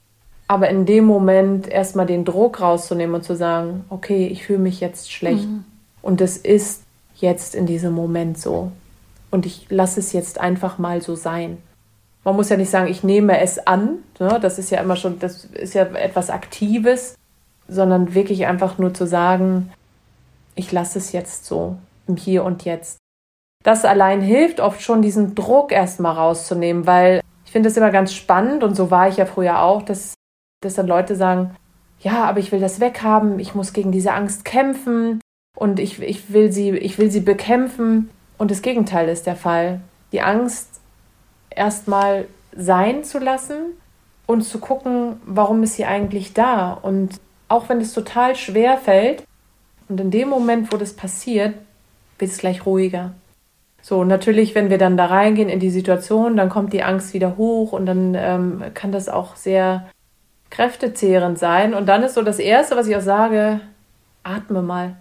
[0.49, 4.81] Aber in dem Moment erstmal den Druck rauszunehmen und zu sagen, okay, ich fühle mich
[4.81, 5.47] jetzt schlecht.
[5.47, 5.65] Mhm.
[6.03, 6.83] Und es ist
[7.15, 8.73] jetzt in diesem Moment so.
[9.31, 11.59] Und ich lasse es jetzt einfach mal so sein
[12.25, 13.99] man muss ja nicht sagen, ich nehme es an.
[14.19, 14.39] Ne?
[14.41, 17.15] Das ist ja immer schon, das ist ja etwas Aktives,
[17.69, 19.73] sondern wirklich einfach nur zu sagen,
[20.55, 22.99] ich lasse es jetzt so im Hier und Jetzt.
[23.63, 28.15] Das allein hilft oft schon, diesen Druck erstmal rauszunehmen, weil ich finde es immer ganz
[28.15, 30.15] spannend und so war ich ja früher auch, dass,
[30.63, 31.57] dass dann Leute sagen,
[32.01, 35.21] ja, aber ich will das weghaben, ich muss gegen diese Angst kämpfen
[35.57, 38.11] und ich, ich, will, sie, ich will sie bekämpfen.
[38.39, 39.81] Und das Gegenteil ist der Fall.
[40.13, 40.80] Die Angst
[41.55, 43.77] erstmal sein zu lassen
[44.27, 46.73] und zu gucken, warum ist sie eigentlich da.
[46.73, 49.25] Und auch wenn es total schwer fällt,
[49.89, 51.55] und in dem Moment, wo das passiert,
[52.19, 53.13] wird es gleich ruhiger.
[53.83, 57.37] So, natürlich, wenn wir dann da reingehen in die Situation, dann kommt die Angst wieder
[57.37, 59.89] hoch und dann ähm, kann das auch sehr
[60.51, 61.75] kräftezehrend sein.
[61.75, 63.61] Und dann ist so das Erste, was ich auch sage,
[64.23, 64.97] atme mal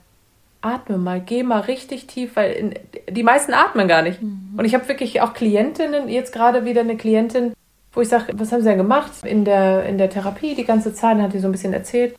[0.61, 2.73] atme mal, geh mal richtig tief, weil in,
[3.09, 4.21] die meisten atmen gar nicht.
[4.21, 4.55] Mhm.
[4.57, 7.53] Und ich habe wirklich auch Klientinnen, jetzt gerade wieder eine Klientin,
[7.93, 10.93] wo ich sage, was haben sie denn gemacht in der, in der Therapie die ganze
[10.93, 12.15] Zeit, dann hat sie so ein bisschen erzählt.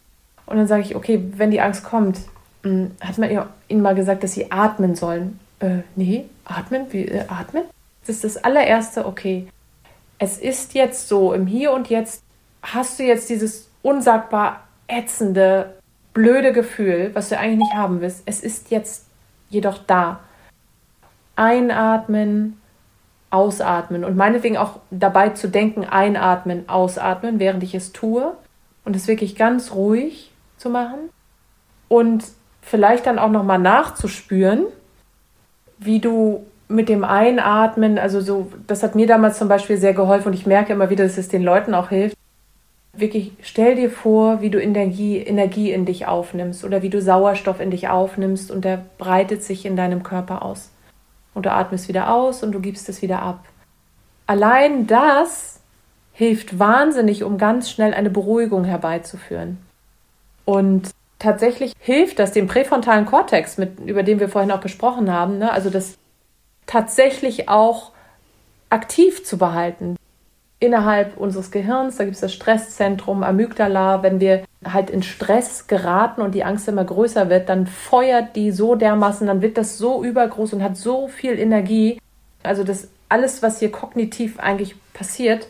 [0.46, 2.18] Und dann sage ich, okay, wenn die Angst kommt,
[2.62, 3.31] hm, hat man
[3.68, 5.38] ihnen mal gesagt, dass sie atmen sollen.
[5.61, 6.87] Äh, nee, atmen?
[6.90, 7.64] Wie, äh, atmen?
[8.07, 9.46] Das ist das allererste, okay.
[10.18, 12.22] Es ist jetzt so, im Hier und Jetzt
[12.62, 15.74] hast du jetzt dieses unsagbar ätzende
[16.12, 19.07] blöde Gefühl, was du eigentlich nicht haben willst, es ist jetzt
[19.49, 20.20] jedoch da.
[21.37, 22.61] Einatmen,
[23.31, 24.05] ausatmen.
[24.05, 28.37] Und meinetwegen auch dabei zu denken, einatmen, ausatmen, während ich es tue
[28.85, 31.11] und es wirklich ganz ruhig zu machen.
[31.88, 32.25] Und
[32.61, 34.66] vielleicht dann auch noch mal nachzuspüren,
[35.79, 40.29] wie du mit dem Einatmen, also so, das hat mir damals zum Beispiel sehr geholfen
[40.29, 42.16] und ich merke immer wieder, dass es den Leuten auch hilft,
[42.92, 47.61] wirklich stell dir vor, wie du Energie, Energie in dich aufnimmst oder wie du Sauerstoff
[47.61, 50.70] in dich aufnimmst und der breitet sich in deinem Körper aus.
[51.35, 53.44] Und du atmest wieder aus und du gibst es wieder ab.
[54.26, 55.61] Allein das
[56.12, 59.59] hilft wahnsinnig, um ganz schnell eine Beruhigung herbeizuführen.
[60.44, 65.38] Und tatsächlich hilft das dem präfrontalen Kortex, mit, über den wir vorhin auch gesprochen haben,
[65.38, 65.53] ne?
[65.53, 65.96] also das
[66.66, 67.92] tatsächlich auch
[68.68, 69.96] aktiv zu behalten
[70.61, 76.20] innerhalb unseres Gehirns, da gibt es das Stresszentrum Amygdala, wenn wir halt in Stress geraten
[76.20, 80.05] und die Angst immer größer wird, dann feuert die so dermaßen, dann wird das so
[80.05, 81.99] übergroß und hat so viel Energie,
[82.42, 85.49] also dass alles, was hier kognitiv eigentlich passiert,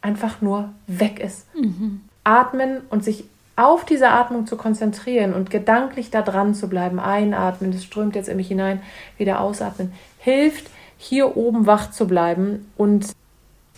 [0.00, 1.46] einfach nur weg ist.
[1.54, 2.00] Mhm.
[2.24, 3.24] Atmen und sich
[3.56, 8.28] auf diese Atmung zu konzentrieren und gedanklich da dran zu bleiben, einatmen, das strömt jetzt
[8.28, 8.82] in mich hinein,
[9.18, 13.06] wieder ausatmen, hilft, hier oben wach zu bleiben und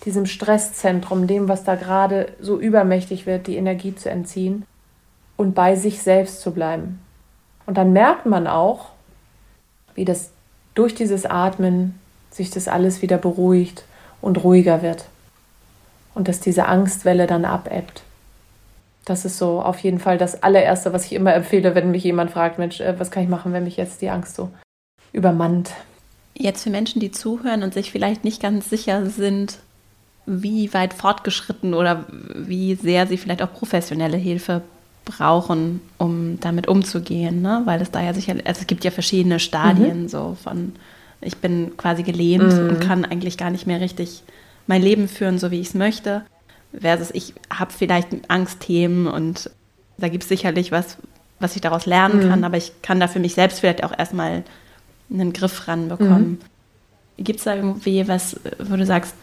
[0.04, 4.64] diesem Stresszentrum, dem, was da gerade so übermächtig wird, die Energie zu entziehen.
[5.36, 6.98] und bei sich selbst zu bleiben.
[7.64, 8.90] Und dann merkt man auch,
[9.94, 10.30] wie das
[10.74, 11.98] durch dieses Atmen
[12.30, 13.84] sich das alles wieder beruhigt
[14.20, 15.04] und ruhiger wird.
[16.14, 18.02] Und dass diese Angstwelle dann abebbt.
[19.04, 22.30] Das ist so auf jeden Fall das allererste, was ich immer empfehle, wenn mich jemand
[22.32, 24.50] fragt, Mensch, äh, was kann ich machen, wenn mich jetzt die Angst so
[25.12, 25.70] übermannt.
[26.34, 29.58] Jetzt für Menschen, die zuhören und sich vielleicht nicht ganz sicher sind,
[30.28, 34.62] wie weit fortgeschritten oder wie sehr sie vielleicht auch professionelle Hilfe
[35.06, 37.62] brauchen, um damit umzugehen, ne?
[37.64, 40.08] weil es da ja sicher, also es gibt ja verschiedene Stadien mhm.
[40.08, 40.74] so von,
[41.22, 42.68] ich bin quasi gelähmt mhm.
[42.68, 44.22] und kann eigentlich gar nicht mehr richtig
[44.66, 46.22] mein Leben führen, so wie ich es möchte,
[46.78, 49.50] versus ich habe vielleicht Angstthemen und
[49.96, 50.98] da gibt es sicherlich was,
[51.40, 52.28] was ich daraus lernen mhm.
[52.28, 54.44] kann, aber ich kann da für mich selbst vielleicht auch erstmal
[55.10, 56.38] einen Griff ranbekommen.
[57.16, 57.24] Mhm.
[57.24, 59.14] Gibt es da irgendwie was, wo du sagst,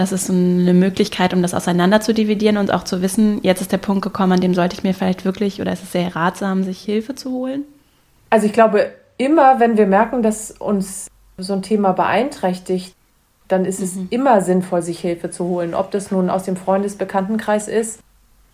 [0.00, 3.70] das ist eine Möglichkeit, um das auseinander zu dividieren und auch zu wissen, jetzt ist
[3.70, 6.64] der Punkt gekommen, an dem sollte ich mir vielleicht wirklich oder ist es sehr ratsam,
[6.64, 7.64] sich Hilfe zu holen?
[8.30, 12.94] Also ich glaube, immer wenn wir merken, dass uns so ein Thema beeinträchtigt,
[13.46, 14.06] dann ist es mhm.
[14.08, 15.74] immer sinnvoll, sich Hilfe zu holen.
[15.74, 18.00] Ob das nun aus dem Freundesbekanntenkreis ist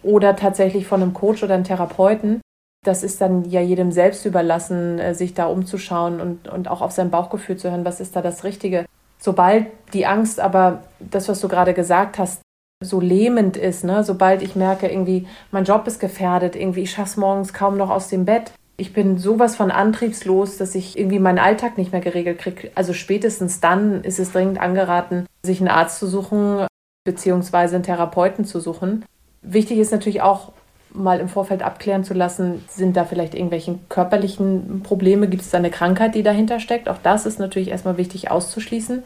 [0.03, 2.41] oder tatsächlich von einem Coach oder einem Therapeuten.
[2.85, 6.91] Das ist dann ja jedem selbst überlassen, äh, sich da umzuschauen und, und auch auf
[6.91, 8.85] sein Bauchgefühl zu hören, was ist da das Richtige.
[9.27, 12.43] Sobald die Angst aber, das, was du gerade gesagt hast,
[12.81, 14.05] so lähmend ist, ne?
[14.05, 17.91] sobald ich merke, irgendwie, mein Job ist gefährdet, irgendwie, ich schaffe es morgens kaum noch
[17.91, 22.01] aus dem Bett, ich bin sowas von antriebslos, dass ich irgendwie meinen Alltag nicht mehr
[22.01, 22.71] geregelt kriege.
[22.77, 26.65] Also spätestens dann ist es dringend angeraten, sich einen Arzt zu suchen,
[27.05, 29.05] beziehungsweise einen Therapeuten zu suchen.
[29.43, 30.53] Wichtig ist natürlich auch,
[30.93, 35.59] mal im Vorfeld abklären zu lassen, sind da vielleicht irgendwelche körperlichen Probleme, gibt es da
[35.59, 36.89] eine Krankheit, die dahinter steckt.
[36.89, 39.03] Auch das ist natürlich erstmal wichtig auszuschließen.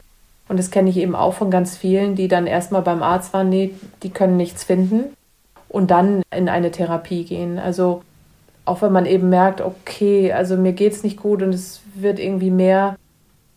[0.51, 3.49] Und das kenne ich eben auch von ganz vielen, die dann erstmal beim Arzt waren,
[3.49, 5.05] nee, die können nichts finden
[5.69, 7.61] und dann in eine Therapie gehen.
[7.61, 8.03] Also
[8.65, 12.19] auch wenn man eben merkt, okay, also mir geht es nicht gut und es wird
[12.19, 12.97] irgendwie mehr,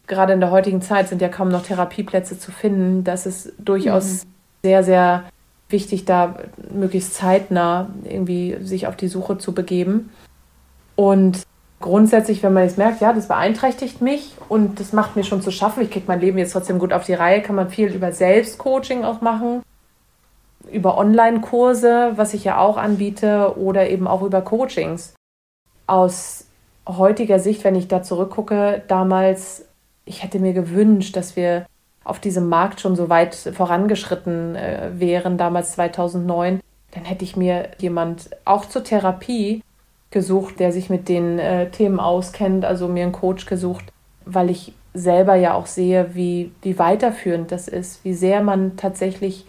[0.06, 4.26] gerade in der heutigen Zeit sind ja kaum noch Therapieplätze zu finden, das ist durchaus
[4.26, 4.30] mhm.
[4.62, 5.24] sehr, sehr
[5.70, 6.36] wichtig, da
[6.72, 10.12] möglichst zeitnah irgendwie sich auf die Suche zu begeben.
[10.96, 11.42] Und
[11.84, 15.52] grundsätzlich, wenn man jetzt merkt, ja, das beeinträchtigt mich und das macht mir schon zu
[15.52, 18.12] schaffen, ich kriege mein Leben jetzt trotzdem gut auf die Reihe, kann man viel über
[18.12, 19.62] Selbstcoaching auch machen
[20.72, 25.14] über Online-Kurse, was ich ja auch anbiete, oder eben auch über Coachings.
[25.88, 26.48] Aus
[26.88, 29.66] heutiger Sicht, wenn ich da zurückgucke, damals,
[30.06, 31.66] ich hätte mir gewünscht, dass wir
[32.04, 36.60] auf diesem Markt schon so weit vorangeschritten äh, wären, damals 2009,
[36.92, 39.64] dann hätte ich mir jemand auch zur Therapie
[40.14, 43.84] gesucht, der sich mit den äh, Themen auskennt, also mir einen Coach gesucht,
[44.26, 49.46] weil ich selber ja auch sehe, wie, wie weiterführend das ist, wie sehr man tatsächlich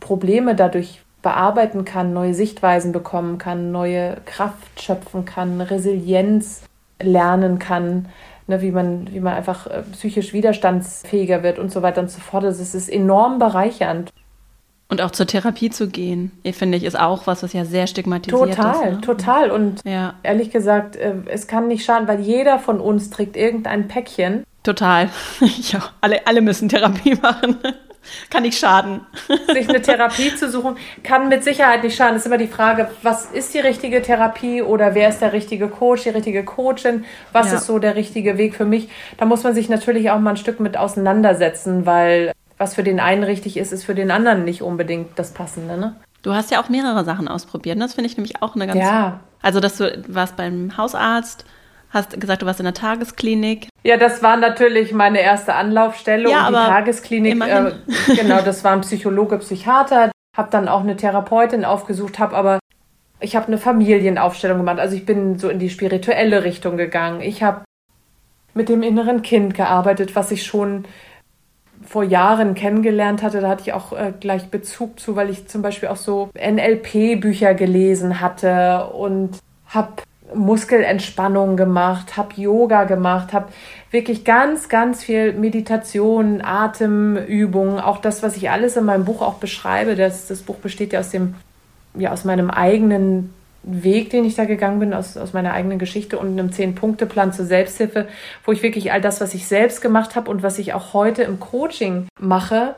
[0.00, 6.62] Probleme dadurch bearbeiten kann, neue Sichtweisen bekommen kann, neue Kraft schöpfen kann, Resilienz
[7.00, 8.08] lernen kann,
[8.46, 12.20] ne, wie, man, wie man einfach äh, psychisch widerstandsfähiger wird und so weiter und so
[12.20, 12.44] fort.
[12.44, 14.12] Das also ist enorm bereichernd.
[14.88, 18.54] Und auch zur Therapie zu gehen, finde ich, ist auch was, was ja sehr stigmatisiert
[18.54, 18.76] total, ist.
[18.76, 19.00] Total, ne?
[19.00, 19.50] total.
[19.50, 20.14] Und ja.
[20.22, 24.44] ehrlich gesagt, äh, es kann nicht schaden, weil jeder von uns trägt irgendein Päckchen.
[24.62, 25.08] Total.
[25.72, 27.56] Ja, alle, alle müssen Therapie machen.
[28.30, 29.00] Kann nicht schaden.
[29.52, 32.16] Sich eine Therapie zu suchen, kann mit Sicherheit nicht schaden.
[32.16, 35.68] Es ist immer die Frage, was ist die richtige Therapie oder wer ist der richtige
[35.68, 37.04] Coach, die richtige Coachin?
[37.32, 37.56] Was ja.
[37.56, 38.88] ist so der richtige Weg für mich?
[39.16, 43.00] Da muss man sich natürlich auch mal ein Stück mit auseinandersetzen, weil was für den
[43.00, 45.76] einen richtig ist, ist für den anderen nicht unbedingt das Passende.
[45.76, 45.96] Ne?
[46.22, 47.80] Du hast ja auch mehrere Sachen ausprobiert.
[47.80, 48.80] Das finde ich nämlich auch eine ganz.
[48.80, 49.20] Ja.
[49.42, 51.44] Also, dass du warst beim Hausarzt,
[51.90, 53.68] hast gesagt, du warst in der Tagesklinik.
[53.82, 57.42] Ja, das war natürlich meine erste Anlaufstelle ja, und die Tagesklinik.
[57.42, 57.72] Äh,
[58.16, 60.10] genau, das war ein Psychologe, Psychiater.
[60.36, 62.58] Habe dann auch eine Therapeutin aufgesucht, habe aber
[63.20, 64.80] ich habe eine Familienaufstellung gemacht.
[64.80, 67.20] Also ich bin so in die spirituelle Richtung gegangen.
[67.20, 67.64] Ich habe
[68.54, 70.84] mit dem inneren Kind gearbeitet, was ich schon
[71.82, 73.40] vor Jahren kennengelernt hatte.
[73.40, 77.54] Da hatte ich auch äh, gleich Bezug zu, weil ich zum Beispiel auch so NLP-Bücher
[77.54, 80.02] gelesen hatte und habe
[80.34, 83.48] Muskelentspannung gemacht, habe Yoga gemacht, habe
[83.90, 89.34] wirklich ganz, ganz viel Meditation, Atemübungen, auch das, was ich alles in meinem Buch auch
[89.34, 89.94] beschreibe.
[89.94, 91.34] Das, das Buch besteht ja aus dem,
[91.94, 93.32] ja, aus meinem eigenen
[93.64, 97.46] Weg, den ich da gegangen bin, aus, aus meiner eigenen Geschichte und einem Zehn-Punkte-Plan zur
[97.46, 98.08] Selbsthilfe,
[98.44, 101.22] wo ich wirklich all das, was ich selbst gemacht habe und was ich auch heute
[101.22, 102.76] im Coaching mache,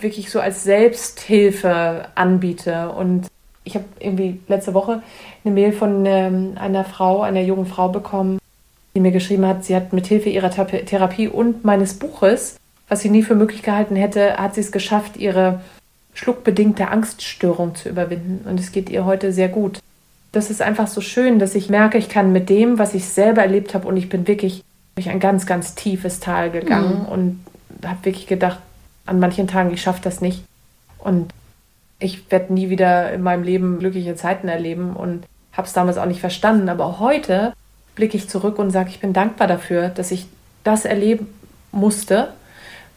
[0.00, 2.90] wirklich so als Selbsthilfe anbiete.
[2.90, 3.28] Und
[3.64, 5.02] ich habe irgendwie letzte Woche
[5.44, 8.38] eine Mail von ähm, einer Frau, einer jungen Frau bekommen,
[8.94, 12.56] die mir geschrieben hat, sie hat mit Hilfe ihrer Therapie und meines Buches,
[12.88, 15.60] was sie nie für möglich gehalten hätte, hat sie es geschafft, ihre
[16.14, 18.48] schluckbedingte Angststörung zu überwinden.
[18.48, 19.80] Und es geht ihr heute sehr gut.
[20.32, 23.42] das ist einfach so schön, dass ich merke, ich kann mit dem, was ich selber
[23.42, 24.64] erlebt habe, und ich bin wirklich
[24.96, 27.06] durch ein ganz, ganz tiefes Tal gegangen mhm.
[27.06, 27.44] und
[27.84, 28.58] habe wirklich gedacht,
[29.06, 30.44] an manchen Tagen, ich schaffe das nicht.
[30.98, 31.30] Und
[31.98, 36.06] ich werde nie wieder in meinem Leben glückliche Zeiten erleben und habe es damals auch
[36.06, 36.68] nicht verstanden.
[36.68, 37.52] Aber heute
[37.94, 40.26] blicke ich zurück und sage, ich bin dankbar dafür, dass ich
[40.64, 41.28] das erleben
[41.70, 42.32] musste.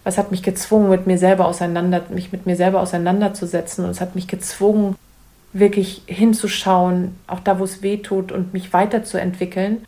[0.08, 3.84] Was hat mich gezwungen, mit mir selber auseinander, mich mit mir selber auseinanderzusetzen.
[3.84, 4.96] Und es hat mich gezwungen,
[5.52, 9.84] wirklich hinzuschauen, auch da, wo es weh tut und mich weiterzuentwickeln.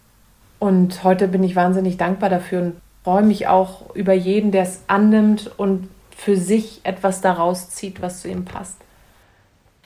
[0.60, 4.82] Und heute bin ich wahnsinnig dankbar dafür und freue mich auch über jeden, der es
[4.88, 8.76] annimmt und für sich etwas daraus zieht, was zu ihm passt.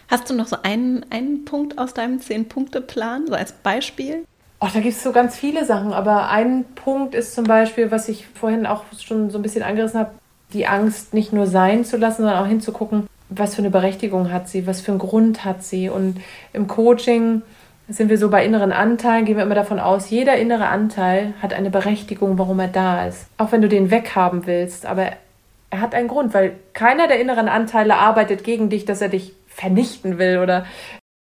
[0.08, 4.26] Hast du noch so einen, einen Punkt aus deinem Zehn-Punkte-Plan, so als Beispiel?
[4.60, 8.10] Oh, da gibt es so ganz viele Sachen, aber ein Punkt ist zum Beispiel, was
[8.10, 10.12] ich vorhin auch schon so ein bisschen angerissen habe,
[10.54, 14.48] die Angst nicht nur sein zu lassen, sondern auch hinzugucken, was für eine Berechtigung hat
[14.48, 15.90] sie, was für einen Grund hat sie.
[15.90, 16.22] Und
[16.54, 17.42] im Coaching
[17.88, 21.54] sind wir so bei inneren Anteilen, gehen wir immer davon aus, jeder innere Anteil hat
[21.54, 23.28] eine Berechtigung, warum er da ist.
[23.38, 25.12] Auch wenn du den weghaben willst, aber
[25.70, 29.34] er hat einen Grund, weil keiner der inneren Anteile arbeitet gegen dich, dass er dich
[29.48, 30.66] vernichten will oder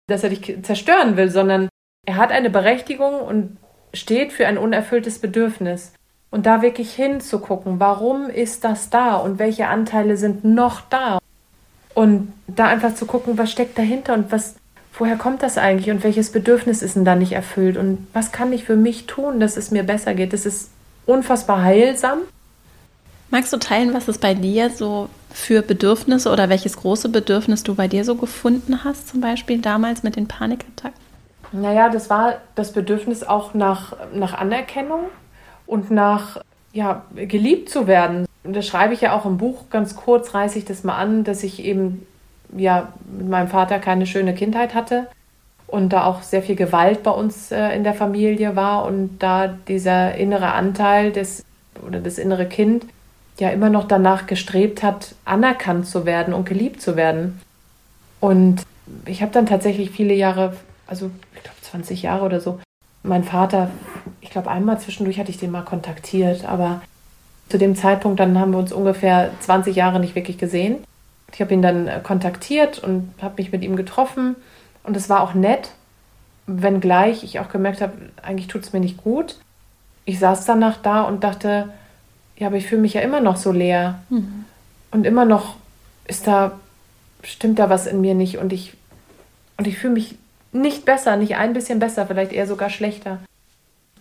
[0.07, 1.69] dass er dich zerstören will, sondern
[2.05, 3.57] er hat eine Berechtigung und
[3.93, 5.93] steht für ein unerfülltes Bedürfnis.
[6.29, 11.19] Und da wirklich hinzugucken, warum ist das da und welche Anteile sind noch da?
[11.93, 14.55] Und da einfach zu gucken, was steckt dahinter und was,
[14.97, 18.51] woher kommt das eigentlich und welches Bedürfnis ist denn da nicht erfüllt und was kann
[18.53, 20.33] ich für mich tun, dass es mir besser geht.
[20.33, 20.69] Das ist
[21.05, 22.19] unfassbar heilsam.
[23.29, 27.75] Magst du teilen, was es bei dir so für Bedürfnisse oder welches große Bedürfnis du
[27.75, 30.99] bei dir so gefunden hast, zum Beispiel damals mit den Panikattacken?
[31.51, 35.05] Naja, das war das Bedürfnis auch nach, nach Anerkennung
[35.67, 36.41] und nach
[36.73, 38.25] ja, geliebt zu werden.
[38.43, 41.23] Und das schreibe ich ja auch im Buch, ganz kurz reiße ich das mal an,
[41.23, 42.05] dass ich eben
[42.55, 45.07] ja mit meinem Vater keine schöne Kindheit hatte
[45.67, 49.47] und da auch sehr viel Gewalt bei uns äh, in der Familie war und da
[49.47, 51.43] dieser innere Anteil des
[51.85, 52.85] oder das innere Kind
[53.39, 57.39] ja immer noch danach gestrebt hat, anerkannt zu werden und geliebt zu werden.
[58.19, 58.63] Und
[59.05, 60.55] ich habe dann tatsächlich viele Jahre,
[60.87, 62.59] also ich glaube 20 Jahre oder so,
[63.03, 63.69] mein Vater,
[64.21, 66.81] ich glaube einmal zwischendurch hatte ich den mal kontaktiert, aber
[67.49, 70.77] zu dem Zeitpunkt dann haben wir uns ungefähr 20 Jahre nicht wirklich gesehen.
[71.33, 74.35] Ich habe ihn dann äh, kontaktiert und habe mich mit ihm getroffen
[74.83, 75.71] und es war auch nett,
[76.47, 79.37] wenngleich ich auch gemerkt habe, eigentlich tut es mir nicht gut.
[80.05, 81.69] Ich saß danach da und dachte,
[82.37, 83.99] ja, aber ich fühle mich ja immer noch so leer.
[84.09, 84.45] Mhm.
[84.91, 85.57] Und immer noch
[86.05, 86.57] ist da,
[87.23, 88.73] stimmt da was in mir nicht und ich,
[89.57, 90.15] und ich fühle mich
[90.53, 93.19] nicht besser, nicht ein bisschen besser, vielleicht eher sogar schlechter.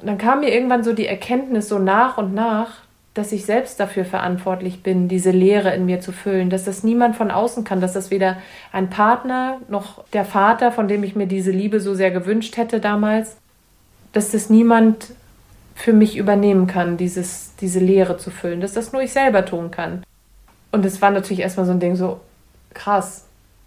[0.01, 2.83] Und dann kam mir irgendwann so die Erkenntnis so nach und nach,
[3.15, 7.17] dass ich selbst dafür verantwortlich bin, diese Leere in mir zu füllen, dass das niemand
[7.17, 8.37] von außen kann, dass das weder
[8.73, 12.79] ein Partner noch der Vater, von dem ich mir diese Liebe so sehr gewünscht hätte
[12.79, 13.37] damals,
[14.13, 15.15] dass das niemand
[15.75, 19.71] für mich übernehmen kann, dieses, diese Leere zu füllen, dass das nur ich selber tun
[19.71, 20.03] kann.
[20.73, 22.21] Und es war natürlich erstmal so ein Ding so,
[22.75, 23.26] krass,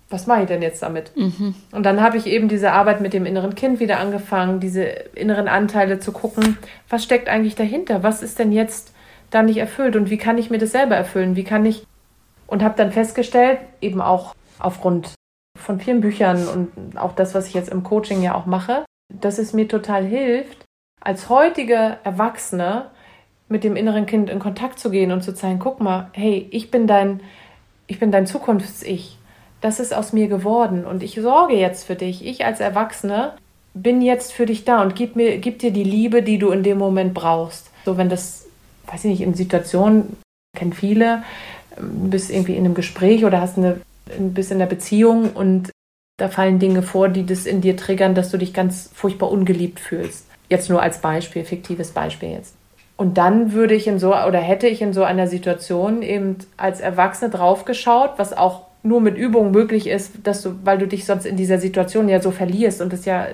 [0.09, 1.15] was mache ich denn jetzt damit?
[1.15, 1.53] Mhm.
[1.71, 5.47] Und dann habe ich eben diese Arbeit mit dem inneren Kind wieder angefangen, diese inneren
[5.47, 6.57] Anteile zu gucken,
[6.89, 8.01] was steckt eigentlich dahinter?
[8.01, 8.93] Was ist denn jetzt
[9.29, 11.35] da nicht erfüllt und wie kann ich mir das selber erfüllen?
[11.35, 11.85] Wie kann ich
[12.47, 15.13] und habe dann festgestellt, eben auch aufgrund
[15.57, 19.37] von vielen Büchern und auch das, was ich jetzt im Coaching ja auch mache, dass
[19.37, 20.65] es mir total hilft,
[21.01, 22.89] als heutige Erwachsene
[23.47, 26.71] mit dem inneren Kind in Kontakt zu gehen und zu zeigen, guck mal, hey, ich
[26.71, 27.21] bin dein,
[27.87, 29.18] ich bin dein Zukunfts-Ich.
[29.61, 32.25] Das ist aus mir geworden und ich sorge jetzt für dich.
[32.25, 33.33] Ich als Erwachsene
[33.73, 36.63] bin jetzt für dich da und gib mir, gib dir die Liebe, die du in
[36.63, 37.69] dem Moment brauchst.
[37.85, 38.45] So, wenn das,
[38.87, 40.17] weiß ich nicht, in Situationen,
[40.57, 41.23] kennen viele,
[41.77, 43.81] du bist irgendwie in einem Gespräch oder hast eine,
[44.17, 45.71] bist in einer Beziehung und
[46.17, 49.79] da fallen Dinge vor, die das in dir triggern, dass du dich ganz furchtbar ungeliebt
[49.79, 50.25] fühlst.
[50.49, 52.55] Jetzt nur als Beispiel, fiktives Beispiel jetzt.
[52.97, 56.81] Und dann würde ich in so oder hätte ich in so einer Situation eben als
[56.81, 61.25] Erwachsene draufgeschaut, was auch nur mit Übung möglich ist, dass du, weil du dich sonst
[61.25, 63.27] in dieser Situation ja so verlierst und das ja,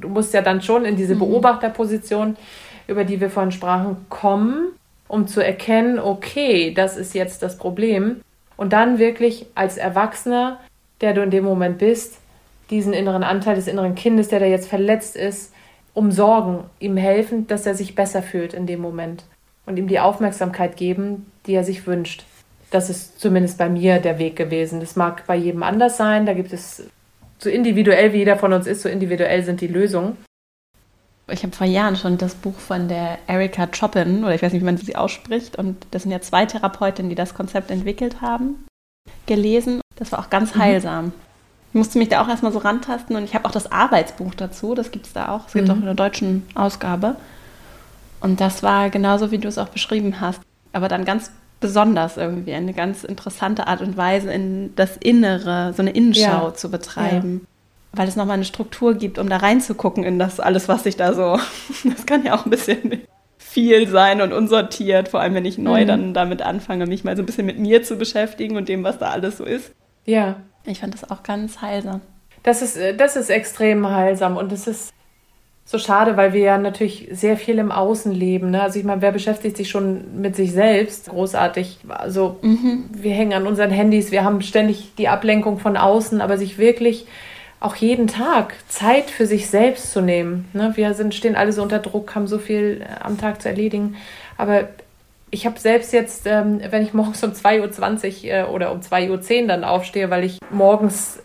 [0.00, 1.20] du musst ja dann schon in diese mhm.
[1.20, 2.36] Beobachterposition,
[2.86, 4.72] über die wir vorhin sprachen, kommen,
[5.08, 8.20] um zu erkennen, okay, das ist jetzt das Problem.
[8.56, 10.60] Und dann wirklich als Erwachsener,
[11.00, 12.18] der du in dem Moment bist,
[12.70, 15.52] diesen inneren Anteil des inneren Kindes, der da jetzt verletzt ist,
[15.92, 19.24] umsorgen, ihm helfen, dass er sich besser fühlt in dem Moment
[19.66, 22.24] und ihm die Aufmerksamkeit geben, die er sich wünscht.
[22.74, 24.80] Das ist zumindest bei mir der Weg gewesen.
[24.80, 26.26] Das mag bei jedem anders sein.
[26.26, 26.82] Da gibt es
[27.38, 30.16] so individuell wie jeder von uns ist, so individuell sind die Lösungen.
[31.28, 34.62] Ich habe vor Jahren schon das Buch von der Erika Chopin, oder ich weiß nicht,
[34.62, 38.66] wie man sie ausspricht, und das sind ja zwei Therapeutinnen, die das Konzept entwickelt haben,
[39.26, 39.80] gelesen.
[39.94, 40.58] Das war auch ganz mhm.
[40.58, 41.12] heilsam.
[41.70, 44.74] Ich musste mich da auch erstmal so rantasten und ich habe auch das Arbeitsbuch dazu,
[44.74, 45.46] das gibt es da auch.
[45.46, 45.74] Es gibt mhm.
[45.74, 47.14] auch in der deutschen Ausgabe.
[48.20, 50.40] Und das war genauso, wie du es auch beschrieben hast.
[50.72, 51.30] Aber dann ganz
[51.64, 56.54] besonders irgendwie, eine ganz interessante Art und Weise, in das Innere, so eine Innenschau ja.
[56.54, 57.40] zu betreiben.
[57.42, 57.98] Ja.
[57.98, 61.14] Weil es nochmal eine Struktur gibt, um da reinzugucken in das alles, was sich da
[61.14, 61.38] so.
[61.84, 63.00] Das kann ja auch ein bisschen
[63.38, 65.88] viel sein und unsortiert, vor allem wenn ich neu mhm.
[65.88, 68.98] dann damit anfange, mich mal so ein bisschen mit mir zu beschäftigen und dem, was
[68.98, 69.72] da alles so ist.
[70.04, 70.36] Ja.
[70.66, 72.02] Ich fand das auch ganz heilsam.
[72.42, 74.92] Das ist, äh, das ist extrem heilsam und es ist
[75.66, 78.50] so schade, weil wir ja natürlich sehr viel im Außen leben.
[78.50, 78.62] Ne?
[78.62, 81.08] Also ich meine, wer beschäftigt sich schon mit sich selbst?
[81.08, 81.78] Großartig.
[81.88, 82.84] Also mhm.
[82.92, 87.06] wir hängen an unseren Handys, wir haben ständig die Ablenkung von außen, aber sich wirklich
[87.60, 90.48] auch jeden Tag Zeit für sich selbst zu nehmen.
[90.52, 90.72] Ne?
[90.74, 93.96] Wir sind, stehen alle so unter Druck, haben so viel äh, am Tag zu erledigen.
[94.36, 94.68] Aber
[95.30, 99.42] ich habe selbst jetzt, ähm, wenn ich morgens um 2.20 Uhr äh, oder um 2.10
[99.42, 101.20] Uhr dann aufstehe, weil ich morgens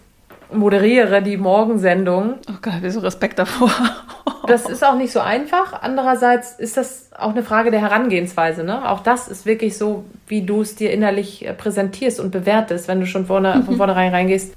[0.52, 2.36] moderiere die Morgensendung.
[2.50, 3.72] Oh Gott, wie so Respekt davor.
[4.47, 5.82] das ist auch nicht so einfach.
[5.82, 8.64] Andererseits ist das auch eine Frage der Herangehensweise.
[8.64, 8.89] Ne?
[8.89, 13.00] Auch das ist wirklich so, wie du es dir innerlich äh, präsentierst und bewertest, wenn
[13.00, 13.64] du schon vorne, mhm.
[13.64, 14.54] von vornherein reingehst.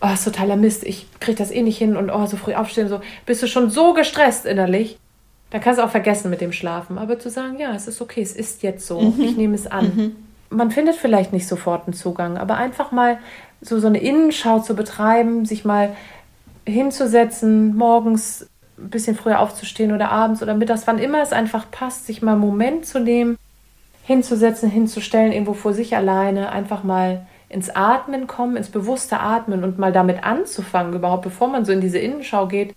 [0.00, 2.88] Oh, ist totaler Mist, ich krieg das eh nicht hin und oh, so früh aufstehen,
[2.88, 3.00] so.
[3.24, 4.98] Bist du schon so gestresst innerlich,
[5.48, 6.98] dann kannst du auch vergessen mit dem Schlafen.
[6.98, 9.20] Aber zu sagen, ja, es ist okay, es ist jetzt so, mhm.
[9.22, 9.84] ich nehme es an.
[9.94, 10.16] Mhm.
[10.50, 13.18] Man findet vielleicht nicht sofort einen Zugang, aber einfach mal
[13.64, 15.96] so, so eine Innenschau zu betreiben, sich mal
[16.66, 18.48] hinzusetzen, morgens
[18.78, 22.32] ein bisschen früher aufzustehen oder abends oder mittags, wann immer es einfach passt, sich mal
[22.32, 23.38] einen Moment zu nehmen,
[24.04, 29.78] hinzusetzen, hinzustellen, irgendwo vor sich alleine, einfach mal ins Atmen kommen, ins bewusste Atmen und
[29.78, 32.74] mal damit anzufangen, überhaupt bevor man so in diese Innenschau geht,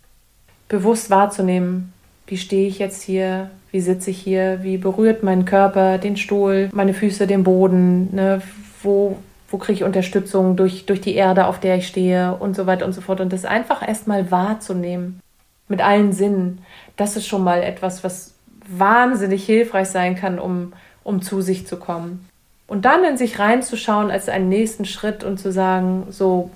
[0.70, 1.94] bewusst wahrzunehmen,
[2.28, 6.70] wie stehe ich jetzt hier, wie sitze ich hier, wie berührt mein Körper den Stuhl,
[6.74, 8.42] meine Füße den Boden, ne?
[8.84, 9.18] wo
[9.50, 12.86] wo kriege ich Unterstützung durch, durch die Erde, auf der ich stehe und so weiter
[12.86, 13.22] und so fort.
[13.22, 15.22] Und das einfach erstmal wahrzunehmen
[15.70, 16.64] mit allen Sinnen,
[16.96, 18.34] das ist schon mal etwas, was
[18.68, 20.74] wahnsinnig hilfreich sein kann, um,
[21.04, 22.28] um zu sich zu kommen.
[22.68, 26.52] Und dann in sich reinzuschauen als einen nächsten Schritt und zu sagen, so,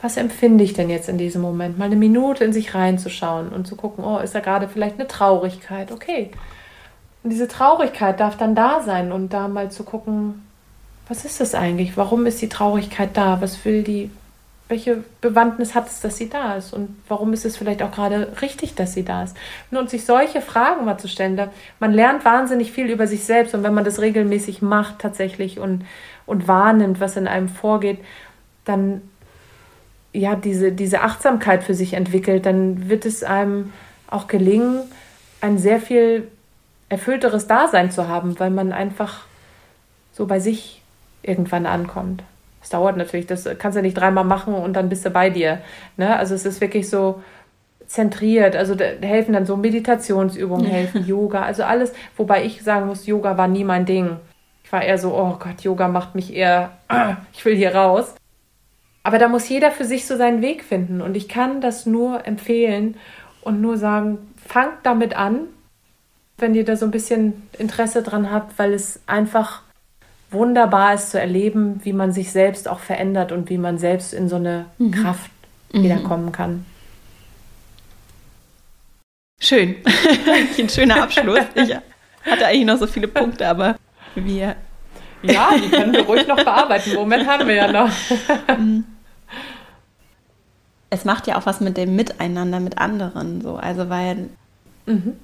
[0.00, 1.78] was empfinde ich denn jetzt in diesem Moment?
[1.78, 5.08] Mal eine Minute in sich reinzuschauen und zu gucken, oh, ist da gerade vielleicht eine
[5.08, 5.90] Traurigkeit?
[5.90, 6.30] Okay.
[7.24, 10.45] Und diese Traurigkeit darf dann da sein und da mal zu gucken,
[11.08, 11.96] was ist das eigentlich?
[11.96, 13.40] Warum ist die Traurigkeit da?
[13.40, 14.10] Was will die,
[14.68, 16.72] welche Bewandtnis hat es, dass sie da ist?
[16.72, 19.36] Und warum ist es vielleicht auch gerade richtig, dass sie da ist?
[19.70, 23.54] Und sich solche Fragen mal zu stellen, da, man lernt wahnsinnig viel über sich selbst.
[23.54, 25.84] Und wenn man das regelmäßig macht tatsächlich und,
[26.26, 27.98] und wahrnimmt, was in einem vorgeht,
[28.64, 29.02] dann
[30.12, 33.72] ja, diese, diese Achtsamkeit für sich entwickelt, dann wird es einem
[34.08, 34.80] auch gelingen,
[35.40, 36.28] ein sehr viel
[36.88, 39.24] erfüllteres Dasein zu haben, weil man einfach
[40.12, 40.82] so bei sich
[41.26, 42.22] irgendwann ankommt.
[42.62, 45.60] Es dauert natürlich, das kannst du nicht dreimal machen und dann bist du bei dir.
[45.96, 46.16] Ne?
[46.16, 47.22] Also es ist wirklich so
[47.86, 53.06] zentriert, also da helfen dann so Meditationsübungen, helfen Yoga, also alles, wobei ich sagen muss,
[53.06, 54.16] Yoga war nie mein Ding.
[54.64, 56.72] Ich war eher so, oh Gott, Yoga macht mich eher,
[57.32, 58.16] ich will hier raus.
[59.04, 62.26] Aber da muss jeder für sich so seinen Weg finden und ich kann das nur
[62.26, 62.96] empfehlen
[63.42, 65.42] und nur sagen, fangt damit an,
[66.38, 69.62] wenn ihr da so ein bisschen Interesse dran habt, weil es einfach
[70.30, 74.28] wunderbar ist zu erleben, wie man sich selbst auch verändert und wie man selbst in
[74.28, 74.90] so eine mhm.
[74.90, 75.30] Kraft
[75.72, 75.82] mhm.
[75.84, 76.64] wiederkommen kann.
[79.40, 79.76] Schön.
[80.58, 81.44] Ein schöner Abschluss.
[81.54, 81.74] Ich
[82.30, 83.76] hatte eigentlich noch so viele Punkte, aber
[84.14, 84.56] wir.
[85.22, 86.94] Ja, die können wir ruhig noch bearbeiten.
[86.94, 87.90] Moment haben wir ja noch.
[88.56, 88.84] Mhm.
[90.90, 93.56] es macht ja auch was mit dem Miteinander mit anderen so.
[93.56, 94.28] Also weil
[94.86, 95.16] mhm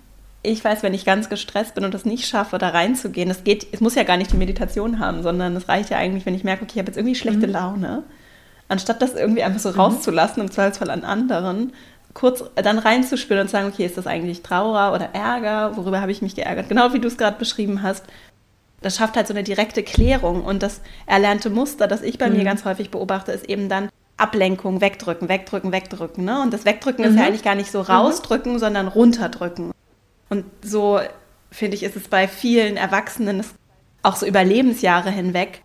[0.43, 3.67] ich weiß, wenn ich ganz gestresst bin und es nicht schaffe, da reinzugehen, es geht,
[3.73, 6.45] es muss ja gar nicht die Meditation haben, sondern es reicht ja eigentlich, wenn ich
[6.45, 7.53] merke, okay, ich habe jetzt irgendwie schlechte mhm.
[7.53, 8.03] Laune,
[8.69, 9.77] anstatt das irgendwie einfach so mhm.
[9.77, 11.73] rauszulassen, im Zweifelsfall an anderen,
[12.13, 16.13] kurz dann reinzuspüren und zu sagen, okay, ist das eigentlich Trauer oder Ärger, worüber habe
[16.13, 16.69] ich mich geärgert?
[16.69, 18.05] Genau wie du es gerade beschrieben hast.
[18.81, 22.39] Das schafft halt so eine direkte Klärung und das erlernte Muster, das ich bei mhm.
[22.39, 26.25] mir ganz häufig beobachte, ist eben dann Ablenkung, wegdrücken, wegdrücken, wegdrücken.
[26.25, 26.43] Ne?
[26.43, 27.29] Und das Wegdrücken ist ja mhm.
[27.29, 27.87] eigentlich gar nicht so mhm.
[27.87, 29.73] rausdrücken, sondern runterdrücken.
[30.33, 30.99] Und so,
[31.51, 33.45] finde ich, ist es bei vielen Erwachsenen,
[34.03, 35.61] auch so über Lebensjahre hinweg,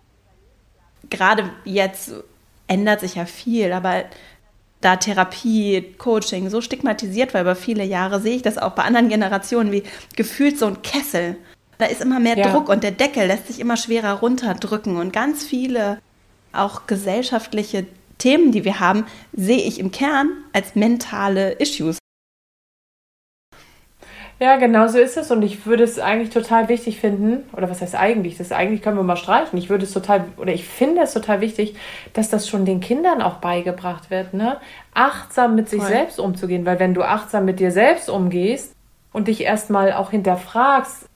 [1.10, 2.12] gerade jetzt
[2.68, 4.04] ändert sich ja viel, aber
[4.82, 9.08] da Therapie, Coaching so stigmatisiert war über viele Jahre, sehe ich das auch bei anderen
[9.08, 9.84] Generationen wie
[10.18, 11.38] gefühlt so ein Kessel.
[11.78, 12.52] Da ist immer mehr ja.
[12.52, 16.00] Druck und der Deckel lässt sich immer schwerer runterdrücken und ganz viele
[16.52, 17.86] auch gesellschaftliche
[18.18, 22.00] Themen, die wir haben, sehe ich im Kern als mentale Issues.
[24.40, 25.32] Ja, genau so ist es.
[25.32, 28.38] Und ich würde es eigentlich total wichtig finden, oder was heißt eigentlich?
[28.38, 29.58] Das eigentlich können wir mal streichen.
[29.58, 31.76] Ich würde es total, oder ich finde es total wichtig,
[32.14, 34.58] dass das schon den Kindern auch beigebracht wird, ne?
[34.94, 35.90] Achtsam mit sich Voll.
[35.90, 36.66] selbst umzugehen.
[36.66, 38.76] Weil wenn du achtsam mit dir selbst umgehst
[39.12, 41.08] und dich erstmal auch hinterfragst,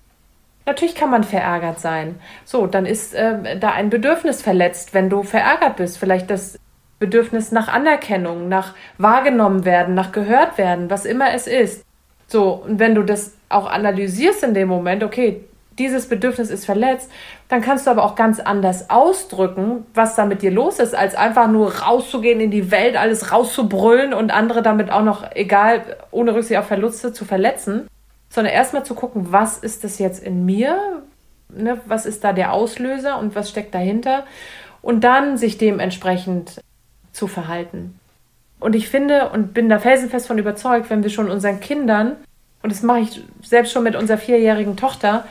[0.66, 2.20] Natürlich kann man verärgert sein.
[2.46, 5.98] So, dann ist äh, da ein Bedürfnis verletzt, wenn du verärgert bist.
[5.98, 6.60] Vielleicht das
[7.00, 11.84] Bedürfnis nach Anerkennung, nach wahrgenommen werden, nach gehört werden, was immer es ist.
[12.32, 15.44] So, und wenn du das auch analysierst in dem Moment, okay,
[15.78, 17.12] dieses Bedürfnis ist verletzt,
[17.50, 21.16] dann kannst du aber auch ganz anders ausdrücken, was da mit dir los ist, als
[21.16, 26.34] einfach nur rauszugehen in die Welt, alles rauszubrüllen und andere damit auch noch, egal, ohne
[26.34, 27.88] Rücksicht auf Verluste, zu verletzen,
[28.30, 31.04] sondern erstmal zu gucken, was ist das jetzt in mir,
[31.50, 34.24] ne, was ist da der Auslöser und was steckt dahinter
[34.82, 36.62] und dann sich dementsprechend
[37.12, 38.00] zu verhalten.
[38.62, 42.16] Und ich finde und bin da felsenfest von überzeugt, wenn wir schon unseren Kindern,
[42.62, 45.26] und das mache ich selbst schon mit unserer vierjährigen Tochter,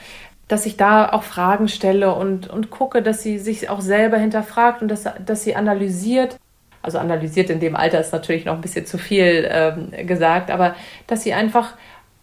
[0.49, 4.83] dass ich da auch Fragen stelle und, und gucke, dass sie sich auch selber hinterfragt
[4.83, 6.37] und dass, dass sie analysiert.
[6.83, 10.75] Also analysiert in dem Alter ist natürlich noch ein bisschen zu viel ähm, gesagt, aber
[11.07, 11.75] dass sie einfach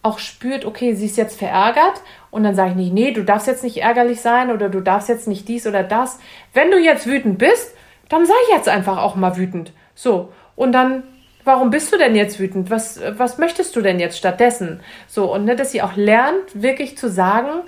[0.02, 3.46] auch spürt, okay, sie ist jetzt verärgert und dann sage ich nicht, nee, du darfst
[3.46, 6.18] jetzt nicht ärgerlich sein oder du darfst jetzt nicht dies oder das.
[6.52, 7.74] Wenn du jetzt wütend bist,
[8.10, 9.72] dann sei jetzt einfach auch mal wütend.
[9.94, 10.28] So.
[10.58, 11.04] Und dann,
[11.44, 12.68] warum bist du denn jetzt wütend?
[12.68, 14.80] Was, was möchtest du denn jetzt stattdessen?
[15.06, 17.60] So, und ne, dass sie auch lernt, wirklich zu sagen,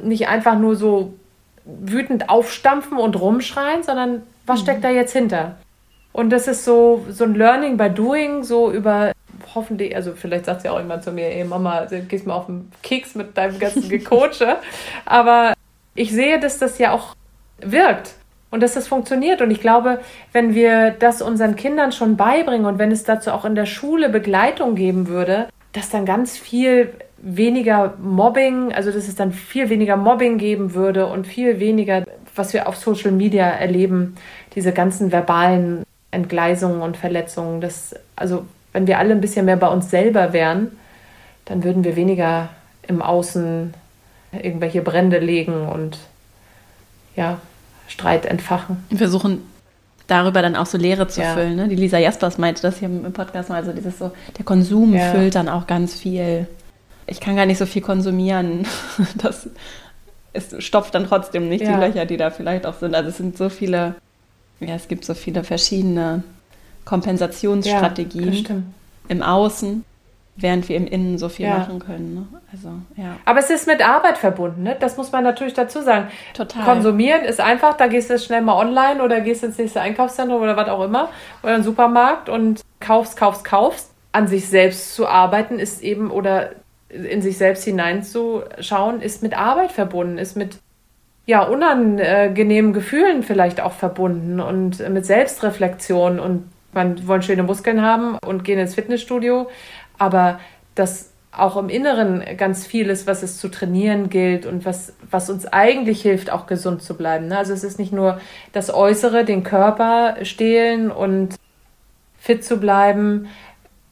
[0.00, 1.14] nicht einfach nur so
[1.64, 4.62] wütend aufstampfen und rumschreien, sondern was mhm.
[4.62, 5.56] steckt da jetzt hinter?
[6.12, 9.10] Und das ist so, so ein Learning by Doing, so über
[9.56, 12.70] hoffentlich, also vielleicht sagt sie auch immer zu mir, ey Mama, gehst mal auf den
[12.84, 14.58] Keks mit deinem ganzen Gecoache.
[15.04, 15.52] Aber
[15.96, 17.16] ich sehe, dass das ja auch
[17.58, 18.14] wirkt
[18.56, 19.42] und dass das funktioniert.
[19.42, 20.00] Und ich glaube,
[20.32, 24.08] wenn wir das unseren Kindern schon beibringen und wenn es dazu auch in der Schule
[24.08, 29.98] Begleitung geben würde, dass dann ganz viel weniger Mobbing, also dass es dann viel weniger
[29.98, 32.04] Mobbing geben würde und viel weniger,
[32.34, 34.16] was wir auf Social Media erleben,
[34.54, 37.60] diese ganzen verbalen Entgleisungen und Verletzungen.
[37.60, 40.78] Das, also wenn wir alle ein bisschen mehr bei uns selber wären,
[41.44, 42.48] dann würden wir weniger
[42.88, 43.74] im Außen
[44.32, 45.98] irgendwelche Brände legen und
[47.16, 47.38] ja,
[47.88, 48.84] Streit entfachen.
[48.88, 49.42] Wir versuchen
[50.06, 51.34] darüber dann auch so Leere zu ja.
[51.34, 51.56] füllen.
[51.56, 51.68] Ne?
[51.68, 55.10] Die Lisa Jaspers meinte das hier im Podcast mal, also dieses so, der Konsum ja.
[55.12, 56.46] füllt dann auch ganz viel.
[57.06, 58.66] Ich kann gar nicht so viel konsumieren.
[59.16, 59.48] Das
[60.36, 61.72] es stopft dann trotzdem nicht ja.
[61.72, 62.94] die Löcher, die da vielleicht auch sind.
[62.94, 63.94] Also es sind so viele,
[64.60, 66.22] ja, es gibt so viele verschiedene
[66.84, 68.64] Kompensationsstrategien
[69.08, 69.84] im Außen
[70.36, 71.58] während wir im Innen so viel ja.
[71.58, 72.14] machen können.
[72.14, 72.26] Ne?
[72.52, 73.16] Also, ja.
[73.24, 74.76] Aber es ist mit Arbeit verbunden, ne?
[74.78, 76.08] das muss man natürlich dazu sagen.
[76.34, 76.64] Total.
[76.64, 80.56] Konsumieren ist einfach, da gehst du schnell mal online oder gehst ins nächste Einkaufszentrum oder
[80.56, 81.08] was auch immer
[81.42, 83.90] oder in den Supermarkt und kaufst, kaufst, kaufst.
[84.12, 86.52] An sich selbst zu arbeiten ist eben oder
[86.88, 90.58] in sich selbst hineinzuschauen, ist mit Arbeit verbunden, ist mit
[91.26, 98.16] ja, unangenehmen Gefühlen vielleicht auch verbunden und mit Selbstreflexion und man wollen schöne Muskeln haben
[98.24, 99.48] und gehen ins Fitnessstudio,
[99.98, 100.40] aber
[100.74, 105.28] dass auch im Inneren ganz viel ist, was es zu trainieren gilt und was, was
[105.28, 107.28] uns eigentlich hilft, auch gesund zu bleiben.
[107.28, 107.36] Ne?
[107.36, 108.20] Also es ist nicht nur
[108.52, 111.36] das Äußere, den Körper stehlen und
[112.18, 113.28] fit zu bleiben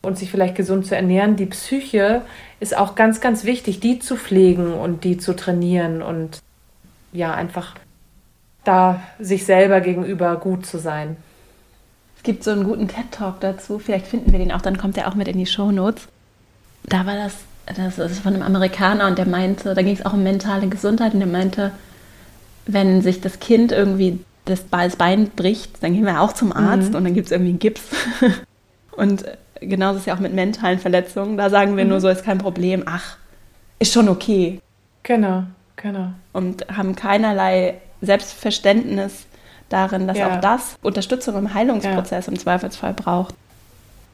[0.02, 1.36] und sich vielleicht gesund zu ernähren.
[1.36, 2.22] Die Psyche
[2.60, 6.40] ist auch ganz, ganz wichtig, die zu pflegen und die zu trainieren und
[7.12, 7.74] ja, einfach
[8.64, 11.16] da sich selber gegenüber gut zu sein
[12.24, 13.78] gibt so einen guten TED-Talk dazu.
[13.78, 16.08] Vielleicht finden wir den auch, dann kommt er auch mit in die Show Notes.
[16.84, 17.34] Da war das,
[17.76, 21.14] das ist von einem Amerikaner und der meinte, da ging es auch um mentale Gesundheit
[21.14, 21.70] und der meinte,
[22.66, 26.96] wenn sich das Kind irgendwie das Bein bricht, dann gehen wir auch zum Arzt mhm.
[26.96, 27.82] und dann gibt es irgendwie einen Gips.
[28.92, 29.24] und
[29.60, 31.36] genauso ist es ja auch mit mentalen Verletzungen.
[31.36, 31.90] Da sagen wir mhm.
[31.90, 33.16] nur so, ist kein Problem, ach,
[33.78, 34.60] ist schon okay.
[35.02, 35.44] Genau,
[35.76, 36.08] genau.
[36.32, 39.26] Und haben keinerlei Selbstverständnis
[39.74, 40.30] darin, dass ja.
[40.30, 42.32] auch das Unterstützung im Heilungsprozess ja.
[42.32, 43.34] im Zweifelsfall braucht.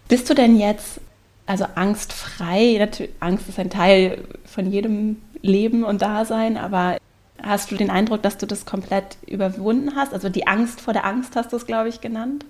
[0.08, 1.00] Bist du denn jetzt
[1.46, 2.76] also angstfrei?
[2.78, 6.96] Natürlich, Angst ist ein Teil von jedem Leben und Dasein, aber
[7.42, 10.14] hast du den Eindruck, dass du das komplett überwunden hast?
[10.14, 12.44] Also die Angst vor der Angst hast du es, glaube ich, genannt?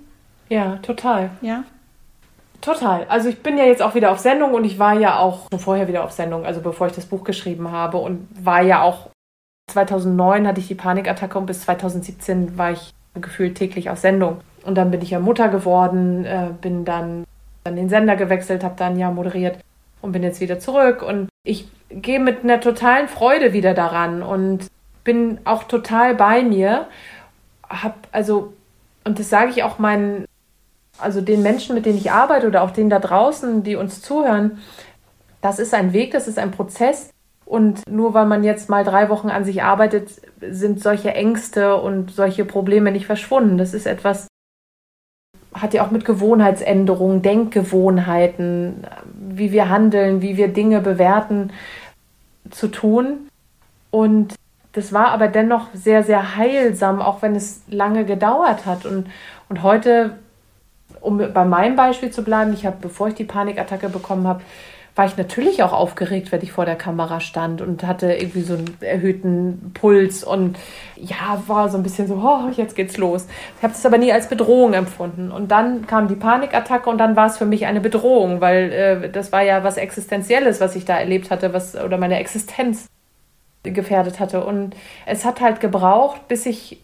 [0.49, 1.31] Ja, total.
[1.41, 1.63] Ja.
[2.61, 3.05] Total.
[3.09, 5.59] Also ich bin ja jetzt auch wieder auf Sendung und ich war ja auch schon
[5.59, 9.09] vorher wieder auf Sendung, also bevor ich das Buch geschrieben habe und war ja auch
[9.71, 14.41] 2009 hatte ich die Panikattacke und bis 2017 war ich gefühlt täglich auf Sendung.
[14.63, 17.25] Und dann bin ich ja Mutter geworden, äh, bin dann
[17.63, 19.57] an den Sender gewechselt, habe dann ja moderiert
[20.01, 21.01] und bin jetzt wieder zurück.
[21.01, 24.67] Und ich gehe mit einer totalen Freude wieder daran und
[25.03, 26.87] bin auch total bei mir.
[27.67, 28.53] Hab also,
[29.03, 30.25] und das sage ich auch meinen,
[30.97, 34.59] also den Menschen, mit denen ich arbeite oder auch denen da draußen, die uns zuhören,
[35.41, 37.09] das ist ein Weg, das ist ein Prozess.
[37.51, 42.09] Und nur weil man jetzt mal drei Wochen an sich arbeitet, sind solche Ängste und
[42.09, 43.57] solche Probleme nicht verschwunden.
[43.57, 44.27] Das ist etwas,
[45.53, 51.51] hat ja auch mit Gewohnheitsänderungen, Denkgewohnheiten, wie wir handeln, wie wir Dinge bewerten,
[52.51, 53.27] zu tun.
[53.89, 54.35] Und
[54.71, 58.85] das war aber dennoch sehr, sehr heilsam, auch wenn es lange gedauert hat.
[58.85, 59.07] Und,
[59.49, 60.15] und heute,
[61.01, 64.41] um bei meinem Beispiel zu bleiben, ich habe, bevor ich die Panikattacke bekommen habe,
[64.95, 68.55] war ich natürlich auch aufgeregt, wenn ich vor der Kamera stand und hatte irgendwie so
[68.55, 70.57] einen erhöhten Puls und
[70.97, 73.27] ja, war so ein bisschen so, oh, jetzt geht's los.
[73.57, 75.31] Ich habe das aber nie als Bedrohung empfunden.
[75.31, 79.09] Und dann kam die Panikattacke und dann war es für mich eine Bedrohung, weil äh,
[79.09, 82.87] das war ja was Existenzielles, was ich da erlebt hatte, was oder meine Existenz
[83.63, 84.43] gefährdet hatte.
[84.43, 84.75] Und
[85.05, 86.81] es hat halt gebraucht, bis ich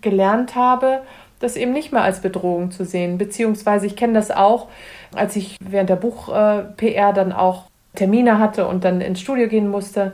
[0.00, 1.02] gelernt habe,
[1.42, 3.18] das eben nicht mehr als Bedrohung zu sehen.
[3.18, 4.68] Beziehungsweise ich kenne das auch,
[5.14, 7.64] als ich während der Buch-PR äh, dann auch
[7.94, 10.12] Termine hatte und dann ins Studio gehen musste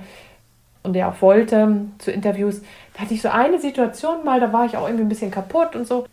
[0.82, 2.62] und der auch wollte zu Interviews,
[2.94, 5.76] da hatte ich so eine Situation mal, da war ich auch irgendwie ein bisschen kaputt
[5.76, 6.06] und so.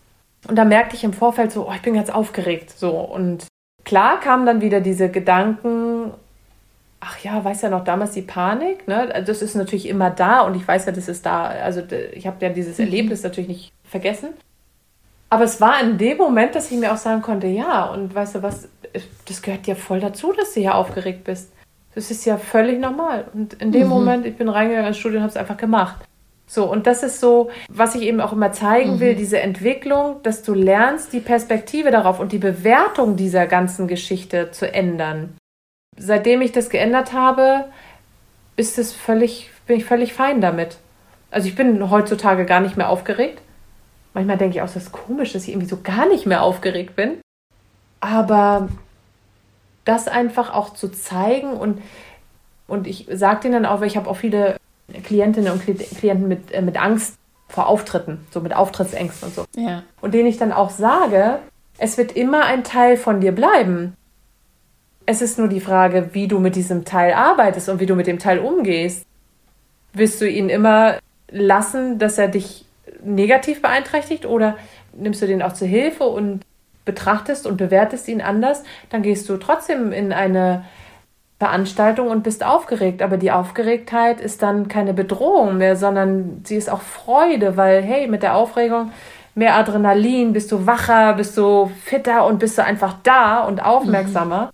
[0.47, 2.69] Und da merkte ich im Vorfeld so, oh, ich bin jetzt aufgeregt.
[2.69, 2.91] So.
[2.91, 3.47] Und
[3.83, 6.11] klar kamen dann wieder diese Gedanken,
[6.99, 9.23] ach ja, weiß ja noch damals die Panik, ne?
[9.25, 11.45] Das ist natürlich immer da und ich weiß ja, das ist da.
[11.45, 11.81] Also
[12.13, 12.85] ich habe ja dieses mhm.
[12.85, 14.29] Erlebnis natürlich nicht vergessen.
[15.35, 18.35] Aber es war in dem Moment, dass ich mir auch sagen konnte, ja, und weißt
[18.35, 18.69] du was,
[19.27, 21.51] das gehört ja voll dazu, dass du hier aufgeregt bist.
[21.93, 23.25] Das ist ja völlig normal.
[23.33, 23.89] Und in dem mhm.
[23.89, 26.05] Moment, ich bin reingegangen ins Studio und habe es einfach gemacht.
[26.47, 29.17] So, und das ist so, was ich eben auch immer zeigen will, mhm.
[29.17, 34.73] diese Entwicklung, dass du lernst, die Perspektive darauf und die Bewertung dieser ganzen Geschichte zu
[34.73, 35.35] ändern.
[35.97, 37.65] Seitdem ich das geändert habe,
[38.55, 40.77] ist es völlig, bin ich völlig fein damit.
[41.29, 43.41] Also ich bin heutzutage gar nicht mehr aufgeregt.
[44.15, 46.95] Manchmal denke ich auch, das ist komisch, dass ich irgendwie so gar nicht mehr aufgeregt
[46.95, 47.19] bin.
[47.99, 48.69] Aber
[49.83, 51.81] das einfach auch zu zeigen und,
[52.65, 54.55] und ich sage denen dann auch, weil ich habe auch viele
[55.03, 57.17] Klientinnen und Klienten mit, äh, mit Angst
[57.49, 59.45] vor Auftritten, so mit Auftrittsängsten und so.
[59.57, 59.83] Ja.
[59.99, 61.39] Und denen ich dann auch sage,
[61.77, 63.97] es wird immer ein Teil von dir bleiben.
[65.05, 68.07] Es ist nur die Frage, wie du mit diesem Teil arbeitest und wie du mit
[68.07, 69.05] dem Teil umgehst.
[69.91, 70.99] Wirst du ihn immer
[71.29, 72.64] lassen, dass er dich
[73.05, 74.57] negativ beeinträchtigt oder
[74.93, 76.41] nimmst du den auch zur Hilfe und
[76.85, 80.65] betrachtest und bewertest ihn anders, dann gehst du trotzdem in eine
[81.39, 83.01] Veranstaltung und bist aufgeregt.
[83.01, 88.07] Aber die Aufgeregtheit ist dann keine Bedrohung mehr, sondern sie ist auch Freude, weil hey,
[88.07, 88.91] mit der Aufregung
[89.33, 94.45] mehr Adrenalin, bist du wacher, bist du fitter und bist du einfach da und aufmerksamer.
[94.45, 94.49] Mhm.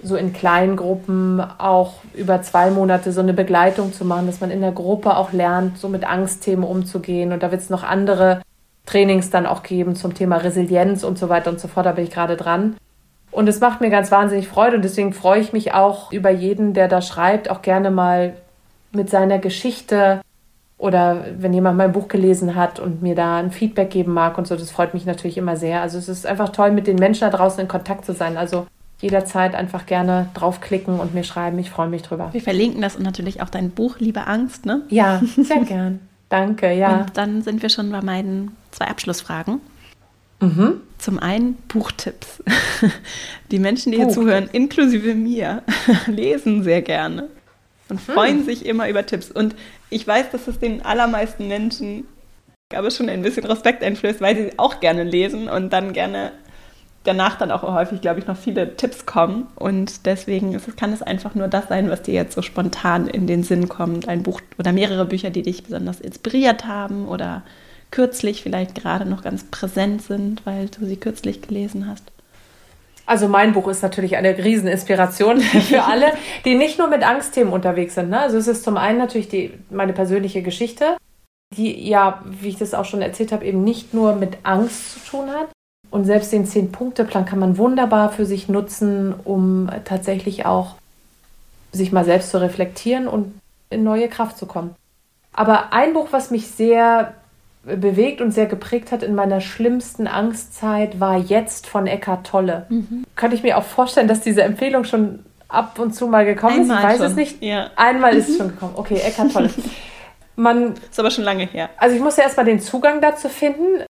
[0.02, 4.52] so in kleinen Gruppen auch über zwei Monate so eine Begleitung zu machen, dass man
[4.52, 7.32] in der Gruppe auch lernt, so mit Angstthemen umzugehen.
[7.32, 8.42] Und da wird es noch andere
[8.86, 11.86] Trainings dann auch geben zum Thema Resilienz und so weiter und so fort.
[11.86, 12.76] Da bin ich gerade dran.
[13.34, 16.74] Und es macht mir ganz wahnsinnig Freude und deswegen freue ich mich auch über jeden,
[16.74, 18.34] der da schreibt, auch gerne mal
[18.92, 20.22] mit seiner Geschichte
[20.78, 24.48] oder wenn jemand mein Buch gelesen hat und mir da ein Feedback geben mag und
[24.48, 25.82] so, das freut mich natürlich immer sehr.
[25.82, 28.38] Also es ist einfach toll, mit den Menschen da draußen in Kontakt zu sein.
[28.38, 28.68] Also
[29.02, 31.58] jederzeit einfach gerne draufklicken und mir schreiben.
[31.60, 32.30] Ich freue mich drüber.
[32.34, 34.82] Wir verlinken das und natürlich auch dein Buch Liebe Angst, ne?
[34.90, 36.00] Ja, sehr gern.
[36.30, 37.02] Danke, ja.
[37.02, 39.60] Und dann sind wir schon bei meinen zwei Abschlussfragen.
[40.44, 40.82] Mhm.
[40.98, 42.44] Zum einen Buchtipps.
[43.52, 45.64] Die Menschen, die hier zuhören, inklusive mir,
[46.08, 47.30] lesen sehr gerne
[47.90, 48.14] und hm.
[48.14, 48.46] freuen hm.
[48.46, 49.32] sich immer über Tipps.
[49.32, 49.56] Und
[49.90, 54.36] ich weiß, dass es den allermeisten Menschen, ich glaube, schon ein bisschen Respekt einflößt, weil
[54.36, 56.32] sie auch gerne lesen und dann gerne
[57.04, 59.48] danach dann auch häufig, glaube ich, noch viele Tipps kommen.
[59.56, 63.28] Und deswegen ist, kann es einfach nur das sein, was dir jetzt so spontan in
[63.28, 64.08] den Sinn kommt.
[64.08, 67.44] Ein Buch oder mehrere Bücher, die dich besonders inspiriert haben oder
[67.94, 72.04] kürzlich vielleicht gerade noch ganz präsent sind, weil du sie kürzlich gelesen hast.
[73.06, 75.40] Also mein Buch ist natürlich eine Rieseninspiration
[75.70, 76.08] für alle,
[76.44, 78.10] die nicht nur mit Angstthemen unterwegs sind.
[78.10, 78.20] Ne?
[78.20, 80.98] Also es ist zum einen natürlich die, meine persönliche Geschichte,
[81.56, 85.12] die ja, wie ich das auch schon erzählt habe, eben nicht nur mit Angst zu
[85.12, 85.50] tun hat,
[85.94, 90.74] und selbst den Zehn-Punkte-Plan kann man wunderbar für sich nutzen, um tatsächlich auch
[91.72, 93.40] sich mal selbst zu reflektieren und
[93.70, 94.74] in neue Kraft zu kommen.
[95.34, 97.14] Aber ein Buch, was mich sehr
[97.64, 102.66] bewegt und sehr geprägt hat in meiner schlimmsten Angstzeit, war Jetzt von Eckhart Tolle.
[102.70, 103.06] Mhm.
[103.16, 106.78] Könnte ich mir auch vorstellen, dass diese Empfehlung schon ab und zu mal gekommen Einmal
[106.78, 106.84] ist.
[106.84, 107.06] Ich weiß schon.
[107.06, 107.44] es nicht.
[107.44, 107.70] Ja.
[107.76, 108.20] Einmal mhm.
[108.20, 108.40] ist es mhm.
[108.40, 108.74] schon gekommen.
[108.76, 109.50] Okay, Eckhart Tolle.
[110.36, 111.70] Man, ist aber schon lange her.
[111.78, 113.86] Also ich musste erstmal den Zugang dazu finden.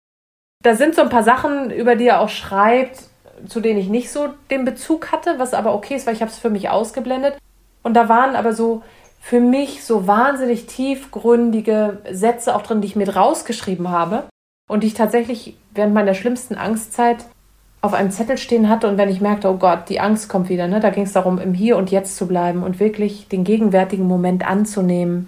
[0.64, 3.02] Da sind so ein paar Sachen, über die er auch schreibt,
[3.48, 6.32] zu denen ich nicht so den Bezug hatte, was aber okay ist, weil ich habe
[6.32, 7.38] es für mich ausgeblendet.
[7.84, 8.84] Und da waren aber so
[9.20, 14.24] für mich so wahnsinnig tiefgründige Sätze auch drin, die ich mit rausgeschrieben habe
[14.70, 17.26] und die ich tatsächlich während meiner schlimmsten Angstzeit
[17.82, 20.68] auf einem Zettel stehen hatte und wenn ich merkte, oh Gott, die Angst kommt wieder,
[20.68, 24.06] ne, da ging es darum, im Hier und Jetzt zu bleiben und wirklich den gegenwärtigen
[24.06, 25.28] Moment anzunehmen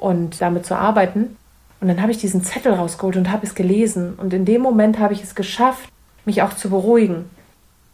[0.00, 1.36] und damit zu arbeiten.
[1.80, 4.14] Und dann habe ich diesen Zettel rausgeholt und habe es gelesen.
[4.14, 5.88] Und in dem Moment habe ich es geschafft,
[6.24, 7.30] mich auch zu beruhigen.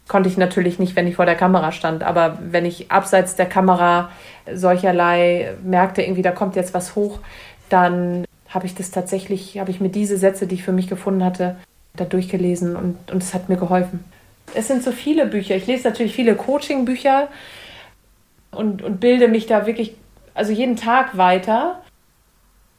[0.09, 3.46] Konnte ich natürlich nicht, wenn ich vor der Kamera stand, aber wenn ich abseits der
[3.46, 4.11] Kamera
[4.53, 7.20] solcherlei merkte, irgendwie da kommt jetzt was hoch,
[7.68, 11.24] dann habe ich das tatsächlich, habe ich mir diese Sätze, die ich für mich gefunden
[11.24, 11.57] hatte,
[11.96, 14.05] da durchgelesen und, und es hat mir geholfen.
[14.55, 15.57] Es sind so viele Bücher.
[15.57, 17.28] Ich lese natürlich viele Coaching-Bücher
[18.50, 19.94] und, und bilde mich da wirklich,
[20.34, 21.80] also jeden Tag weiter.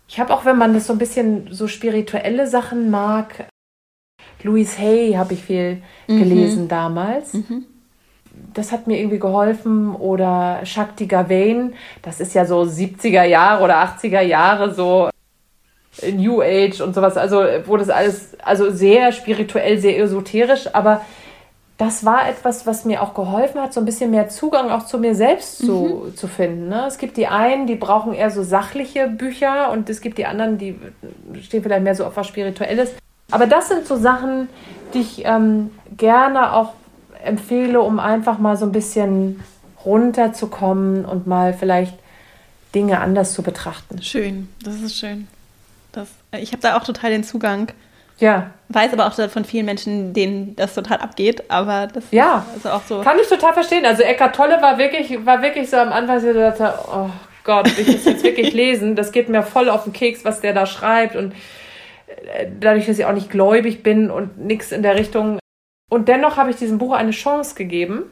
[0.08, 3.48] Ich habe auch, wenn man das so ein bisschen so spirituelle Sachen mag,
[4.44, 6.20] Louise Hay habe ich viel mhm.
[6.20, 7.34] gelesen damals.
[7.34, 7.66] Mhm.
[8.54, 9.96] Das hat mir irgendwie geholfen.
[9.96, 15.10] Oder Shakti Gawain, das ist ja so 70er Jahre oder 80er Jahre so
[16.12, 21.02] New Age und sowas, also wo das alles, also sehr spirituell, sehr esoterisch, aber
[21.78, 25.00] das war etwas, was mir auch geholfen hat, so ein bisschen mehr Zugang auch zu
[25.00, 26.16] mir selbst zu, mhm.
[26.16, 26.70] zu finden.
[26.70, 26.86] Ne?
[26.88, 30.58] Es gibt die einen, die brauchen eher so sachliche Bücher und es gibt die anderen,
[30.58, 30.80] die
[31.42, 32.94] stehen vielleicht mehr so auf was Spirituelles.
[33.34, 34.50] Aber das sind so Sachen,
[34.94, 36.74] die ich ähm, gerne auch
[37.24, 39.44] empfehle, um einfach mal so ein bisschen
[39.86, 41.96] runterzukommen und mal vielleicht
[42.74, 44.02] Dinge anders zu betrachten.
[44.02, 45.28] Schön, das ist schön.
[45.92, 47.72] Das, ich habe da auch total den Zugang
[48.20, 48.52] ja.
[48.70, 52.46] Weiß aber auch von vielen Menschen, denen das total abgeht, aber das ja.
[52.56, 53.02] ist also auch so.
[53.02, 53.86] Kann ich total verstehen.
[53.86, 57.10] Also Eckart Tolle war wirklich, war wirklich so am Anfang, dass ich dachte, oh
[57.44, 58.96] Gott, ich muss jetzt wirklich lesen.
[58.96, 61.16] Das geht mir voll auf den Keks, was der da schreibt.
[61.16, 61.36] Und äh,
[62.60, 65.40] dadurch, dass ich auch nicht gläubig bin und nichts in der Richtung.
[65.90, 68.04] Und dennoch habe ich diesem Buch eine Chance gegeben.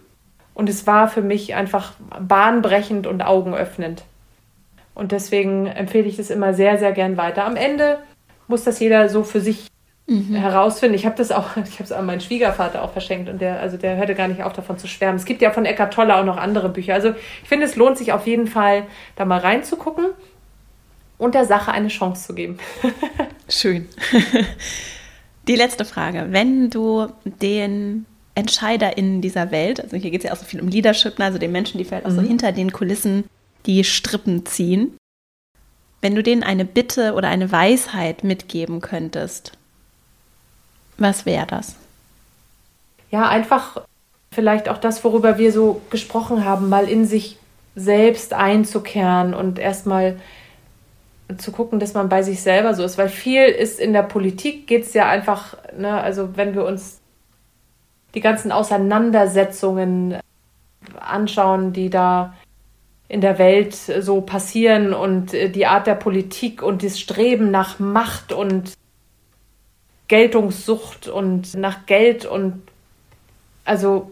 [0.54, 4.04] Und es war für mich einfach bahnbrechend und augenöffnend.
[4.94, 7.46] Und deswegen empfehle ich das immer sehr, sehr gern weiter.
[7.46, 8.00] Am Ende
[8.48, 9.68] muss das jeder so für sich
[10.08, 10.36] mhm.
[10.36, 10.96] herausfinden.
[10.96, 13.78] Ich habe das auch, ich habe es an meinen Schwiegervater auch verschenkt und der, also
[13.78, 15.16] der hörte gar nicht auf davon zu schwärmen.
[15.16, 16.94] Es gibt ja von Eckart Tolle auch noch andere Bücher.
[16.94, 18.84] Also ich finde, es lohnt sich auf jeden Fall,
[19.16, 20.08] da mal reinzugucken
[21.22, 22.58] und der Sache eine Chance zu geben.
[23.48, 23.88] Schön.
[25.48, 26.28] Die letzte Frage.
[26.32, 30.68] Wenn du den EntscheiderInnen dieser Welt, also hier geht es ja auch so viel um
[30.68, 32.28] Leadership, ne, also den Menschen, die vielleicht auch so mhm.
[32.28, 33.26] hinter den Kulissen
[33.68, 34.98] die Strippen ziehen,
[36.02, 39.52] wenn du denen eine Bitte oder eine Weisheit mitgeben könntest,
[40.98, 41.76] was wäre das?
[43.12, 43.82] Ja, einfach
[44.32, 47.38] vielleicht auch das, worüber wir so gesprochen haben, mal in sich
[47.76, 50.18] selbst einzukehren und erstmal
[51.38, 52.98] zu gucken, dass man bei sich selber so ist.
[52.98, 57.00] Weil viel ist in der Politik, geht es ja einfach, ne, also wenn wir uns
[58.14, 60.18] die ganzen Auseinandersetzungen
[61.00, 62.34] anschauen, die da
[63.08, 68.32] in der Welt so passieren und die Art der Politik und das Streben nach Macht
[68.32, 68.74] und
[70.08, 72.62] Geltungssucht und nach Geld und
[73.66, 74.12] also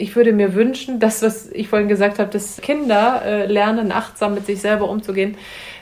[0.00, 4.34] ich würde mir wünschen, dass was ich vorhin gesagt habe, dass Kinder äh, lernen, achtsam
[4.34, 5.36] mit sich selber umzugehen.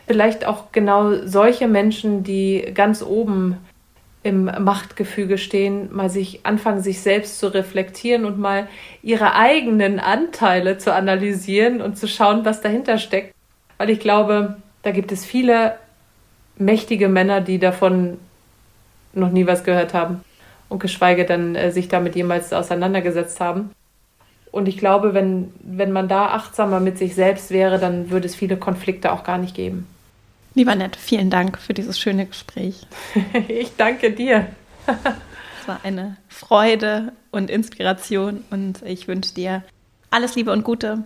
[0.09, 3.59] Vielleicht auch genau solche Menschen, die ganz oben
[4.23, 8.69] im Machtgefüge stehen, mal sich anfangen, sich selbst zu reflektieren und mal
[9.03, 13.35] ihre eigenen Anteile zu analysieren und zu schauen, was dahinter steckt.
[13.77, 15.77] Weil ich glaube, da gibt es viele
[16.57, 18.19] mächtige Männer, die davon
[19.13, 20.23] noch nie was gehört haben
[20.69, 23.71] und geschweige denn äh, sich damit jemals auseinandergesetzt haben.
[24.51, 28.35] Und ich glaube, wenn, wenn man da achtsamer mit sich selbst wäre, dann würde es
[28.35, 29.87] viele Konflikte auch gar nicht geben.
[30.55, 32.87] Lieber Nett, vielen Dank für dieses schöne Gespräch.
[33.49, 34.47] ich danke dir.
[35.69, 39.63] war eine Freude und Inspiration und ich wünsche dir
[40.11, 41.05] alles Liebe und Gute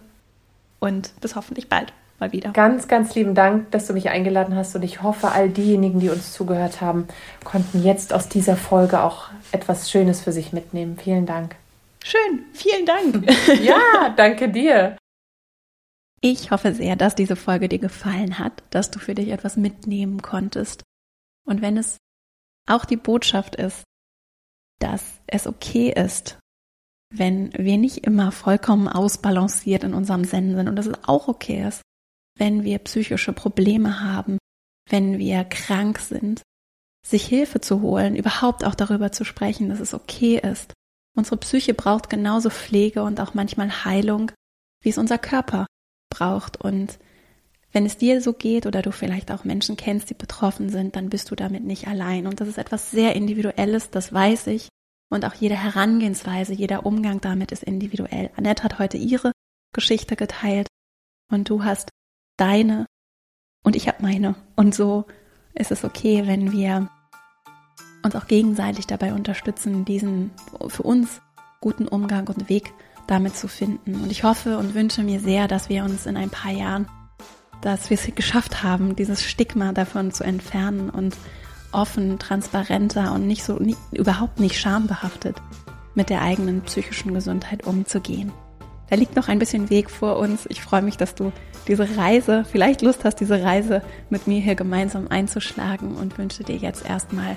[0.79, 2.53] und bis hoffentlich bald mal wieder.
[2.53, 6.09] Ganz, ganz lieben Dank, dass du mich eingeladen hast und ich hoffe, all diejenigen, die
[6.09, 7.09] uns zugehört haben,
[7.45, 10.97] konnten jetzt aus dieser Folge auch etwas Schönes für sich mitnehmen.
[10.97, 11.57] Vielen Dank.
[12.05, 13.31] Schön, vielen Dank.
[13.63, 14.97] ja, danke dir.
[16.25, 20.23] Ich hoffe sehr, dass diese Folge dir gefallen hat, dass du für dich etwas mitnehmen
[20.23, 20.85] konntest.
[21.45, 21.99] Und wenn es
[22.69, 23.83] auch die Botschaft ist,
[24.79, 26.39] dass es okay ist,
[27.13, 31.67] wenn wir nicht immer vollkommen ausbalanciert in unserem Zen sind und dass es auch okay
[31.67, 31.83] ist,
[32.39, 34.39] wenn wir psychische Probleme haben,
[34.89, 36.43] wenn wir krank sind,
[37.05, 40.73] sich Hilfe zu holen, überhaupt auch darüber zu sprechen, dass es okay ist.
[41.17, 44.31] Unsere Psyche braucht genauso Pflege und auch manchmal Heilung,
[44.83, 45.67] wie es unser Körper
[46.13, 46.61] braucht.
[46.61, 46.99] Und
[47.73, 51.09] wenn es dir so geht oder du vielleicht auch Menschen kennst, die betroffen sind, dann
[51.09, 52.27] bist du damit nicht allein.
[52.27, 54.69] Und das ist etwas sehr Individuelles, das weiß ich.
[55.11, 58.31] Und auch jede Herangehensweise, jeder Umgang damit ist individuell.
[58.37, 59.33] Annette hat heute ihre
[59.75, 60.69] Geschichte geteilt
[61.31, 61.91] und du hast
[62.37, 62.87] deine
[63.63, 64.35] und ich habe meine.
[64.57, 65.07] Und so
[65.55, 66.89] ist es okay, wenn wir
[68.03, 70.31] uns auch gegenseitig dabei unterstützen, diesen
[70.69, 71.21] für uns
[71.61, 72.73] guten Umgang und Weg
[73.07, 73.95] damit zu finden.
[74.03, 76.89] Und ich hoffe und wünsche mir sehr, dass wir uns in ein paar Jahren,
[77.61, 81.17] dass wir es geschafft haben, dieses Stigma davon zu entfernen und
[81.73, 85.37] offen, transparenter und nicht so, nie, überhaupt nicht schambehaftet
[85.95, 88.33] mit der eigenen psychischen Gesundheit umzugehen.
[88.91, 90.47] Da liegt noch ein bisschen Weg vor uns.
[90.51, 91.33] Ich freue mich, dass du
[91.67, 96.57] diese Reise, vielleicht Lust hast, diese Reise mit mir hier gemeinsam einzuschlagen und wünsche dir
[96.57, 97.37] jetzt erstmal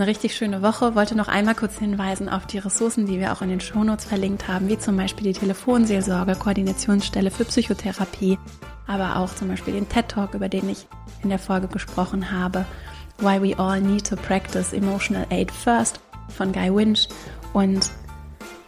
[0.00, 0.94] eine richtig schöne Woche.
[0.94, 4.48] Wollte noch einmal kurz hinweisen auf die Ressourcen, die wir auch in den Shownotes verlinkt
[4.48, 8.38] haben, wie zum Beispiel die Telefonseelsorge, Koordinationsstelle für Psychotherapie,
[8.86, 10.86] aber auch zum Beispiel den TED Talk, über den ich
[11.22, 12.64] in der Folge gesprochen habe,
[13.18, 17.08] Why We All Need to Practice Emotional Aid First von Guy Winch
[17.52, 17.90] und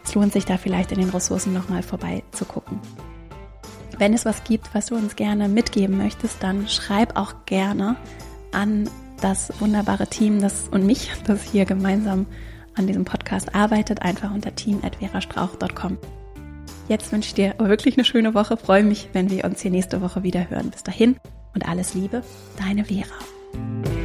[0.04, 2.78] es lohnt sich da vielleicht in den Ressourcen nochmal vorbei zu gucken.
[3.96, 7.96] Wenn es was gibt, was du uns gerne mitgeben möchtest, dann schreib auch gerne
[8.52, 8.90] an
[9.22, 12.26] das wunderbare Team das, und mich, das hier gemeinsam
[12.74, 15.98] an diesem Podcast arbeitet, einfach unter team.verastrauch.com.
[16.88, 20.02] Jetzt wünsche ich dir wirklich eine schöne Woche, freue mich, wenn wir uns hier nächste
[20.02, 20.70] Woche wieder hören.
[20.70, 21.16] Bis dahin
[21.54, 22.22] und alles Liebe,
[22.58, 24.01] deine Vera.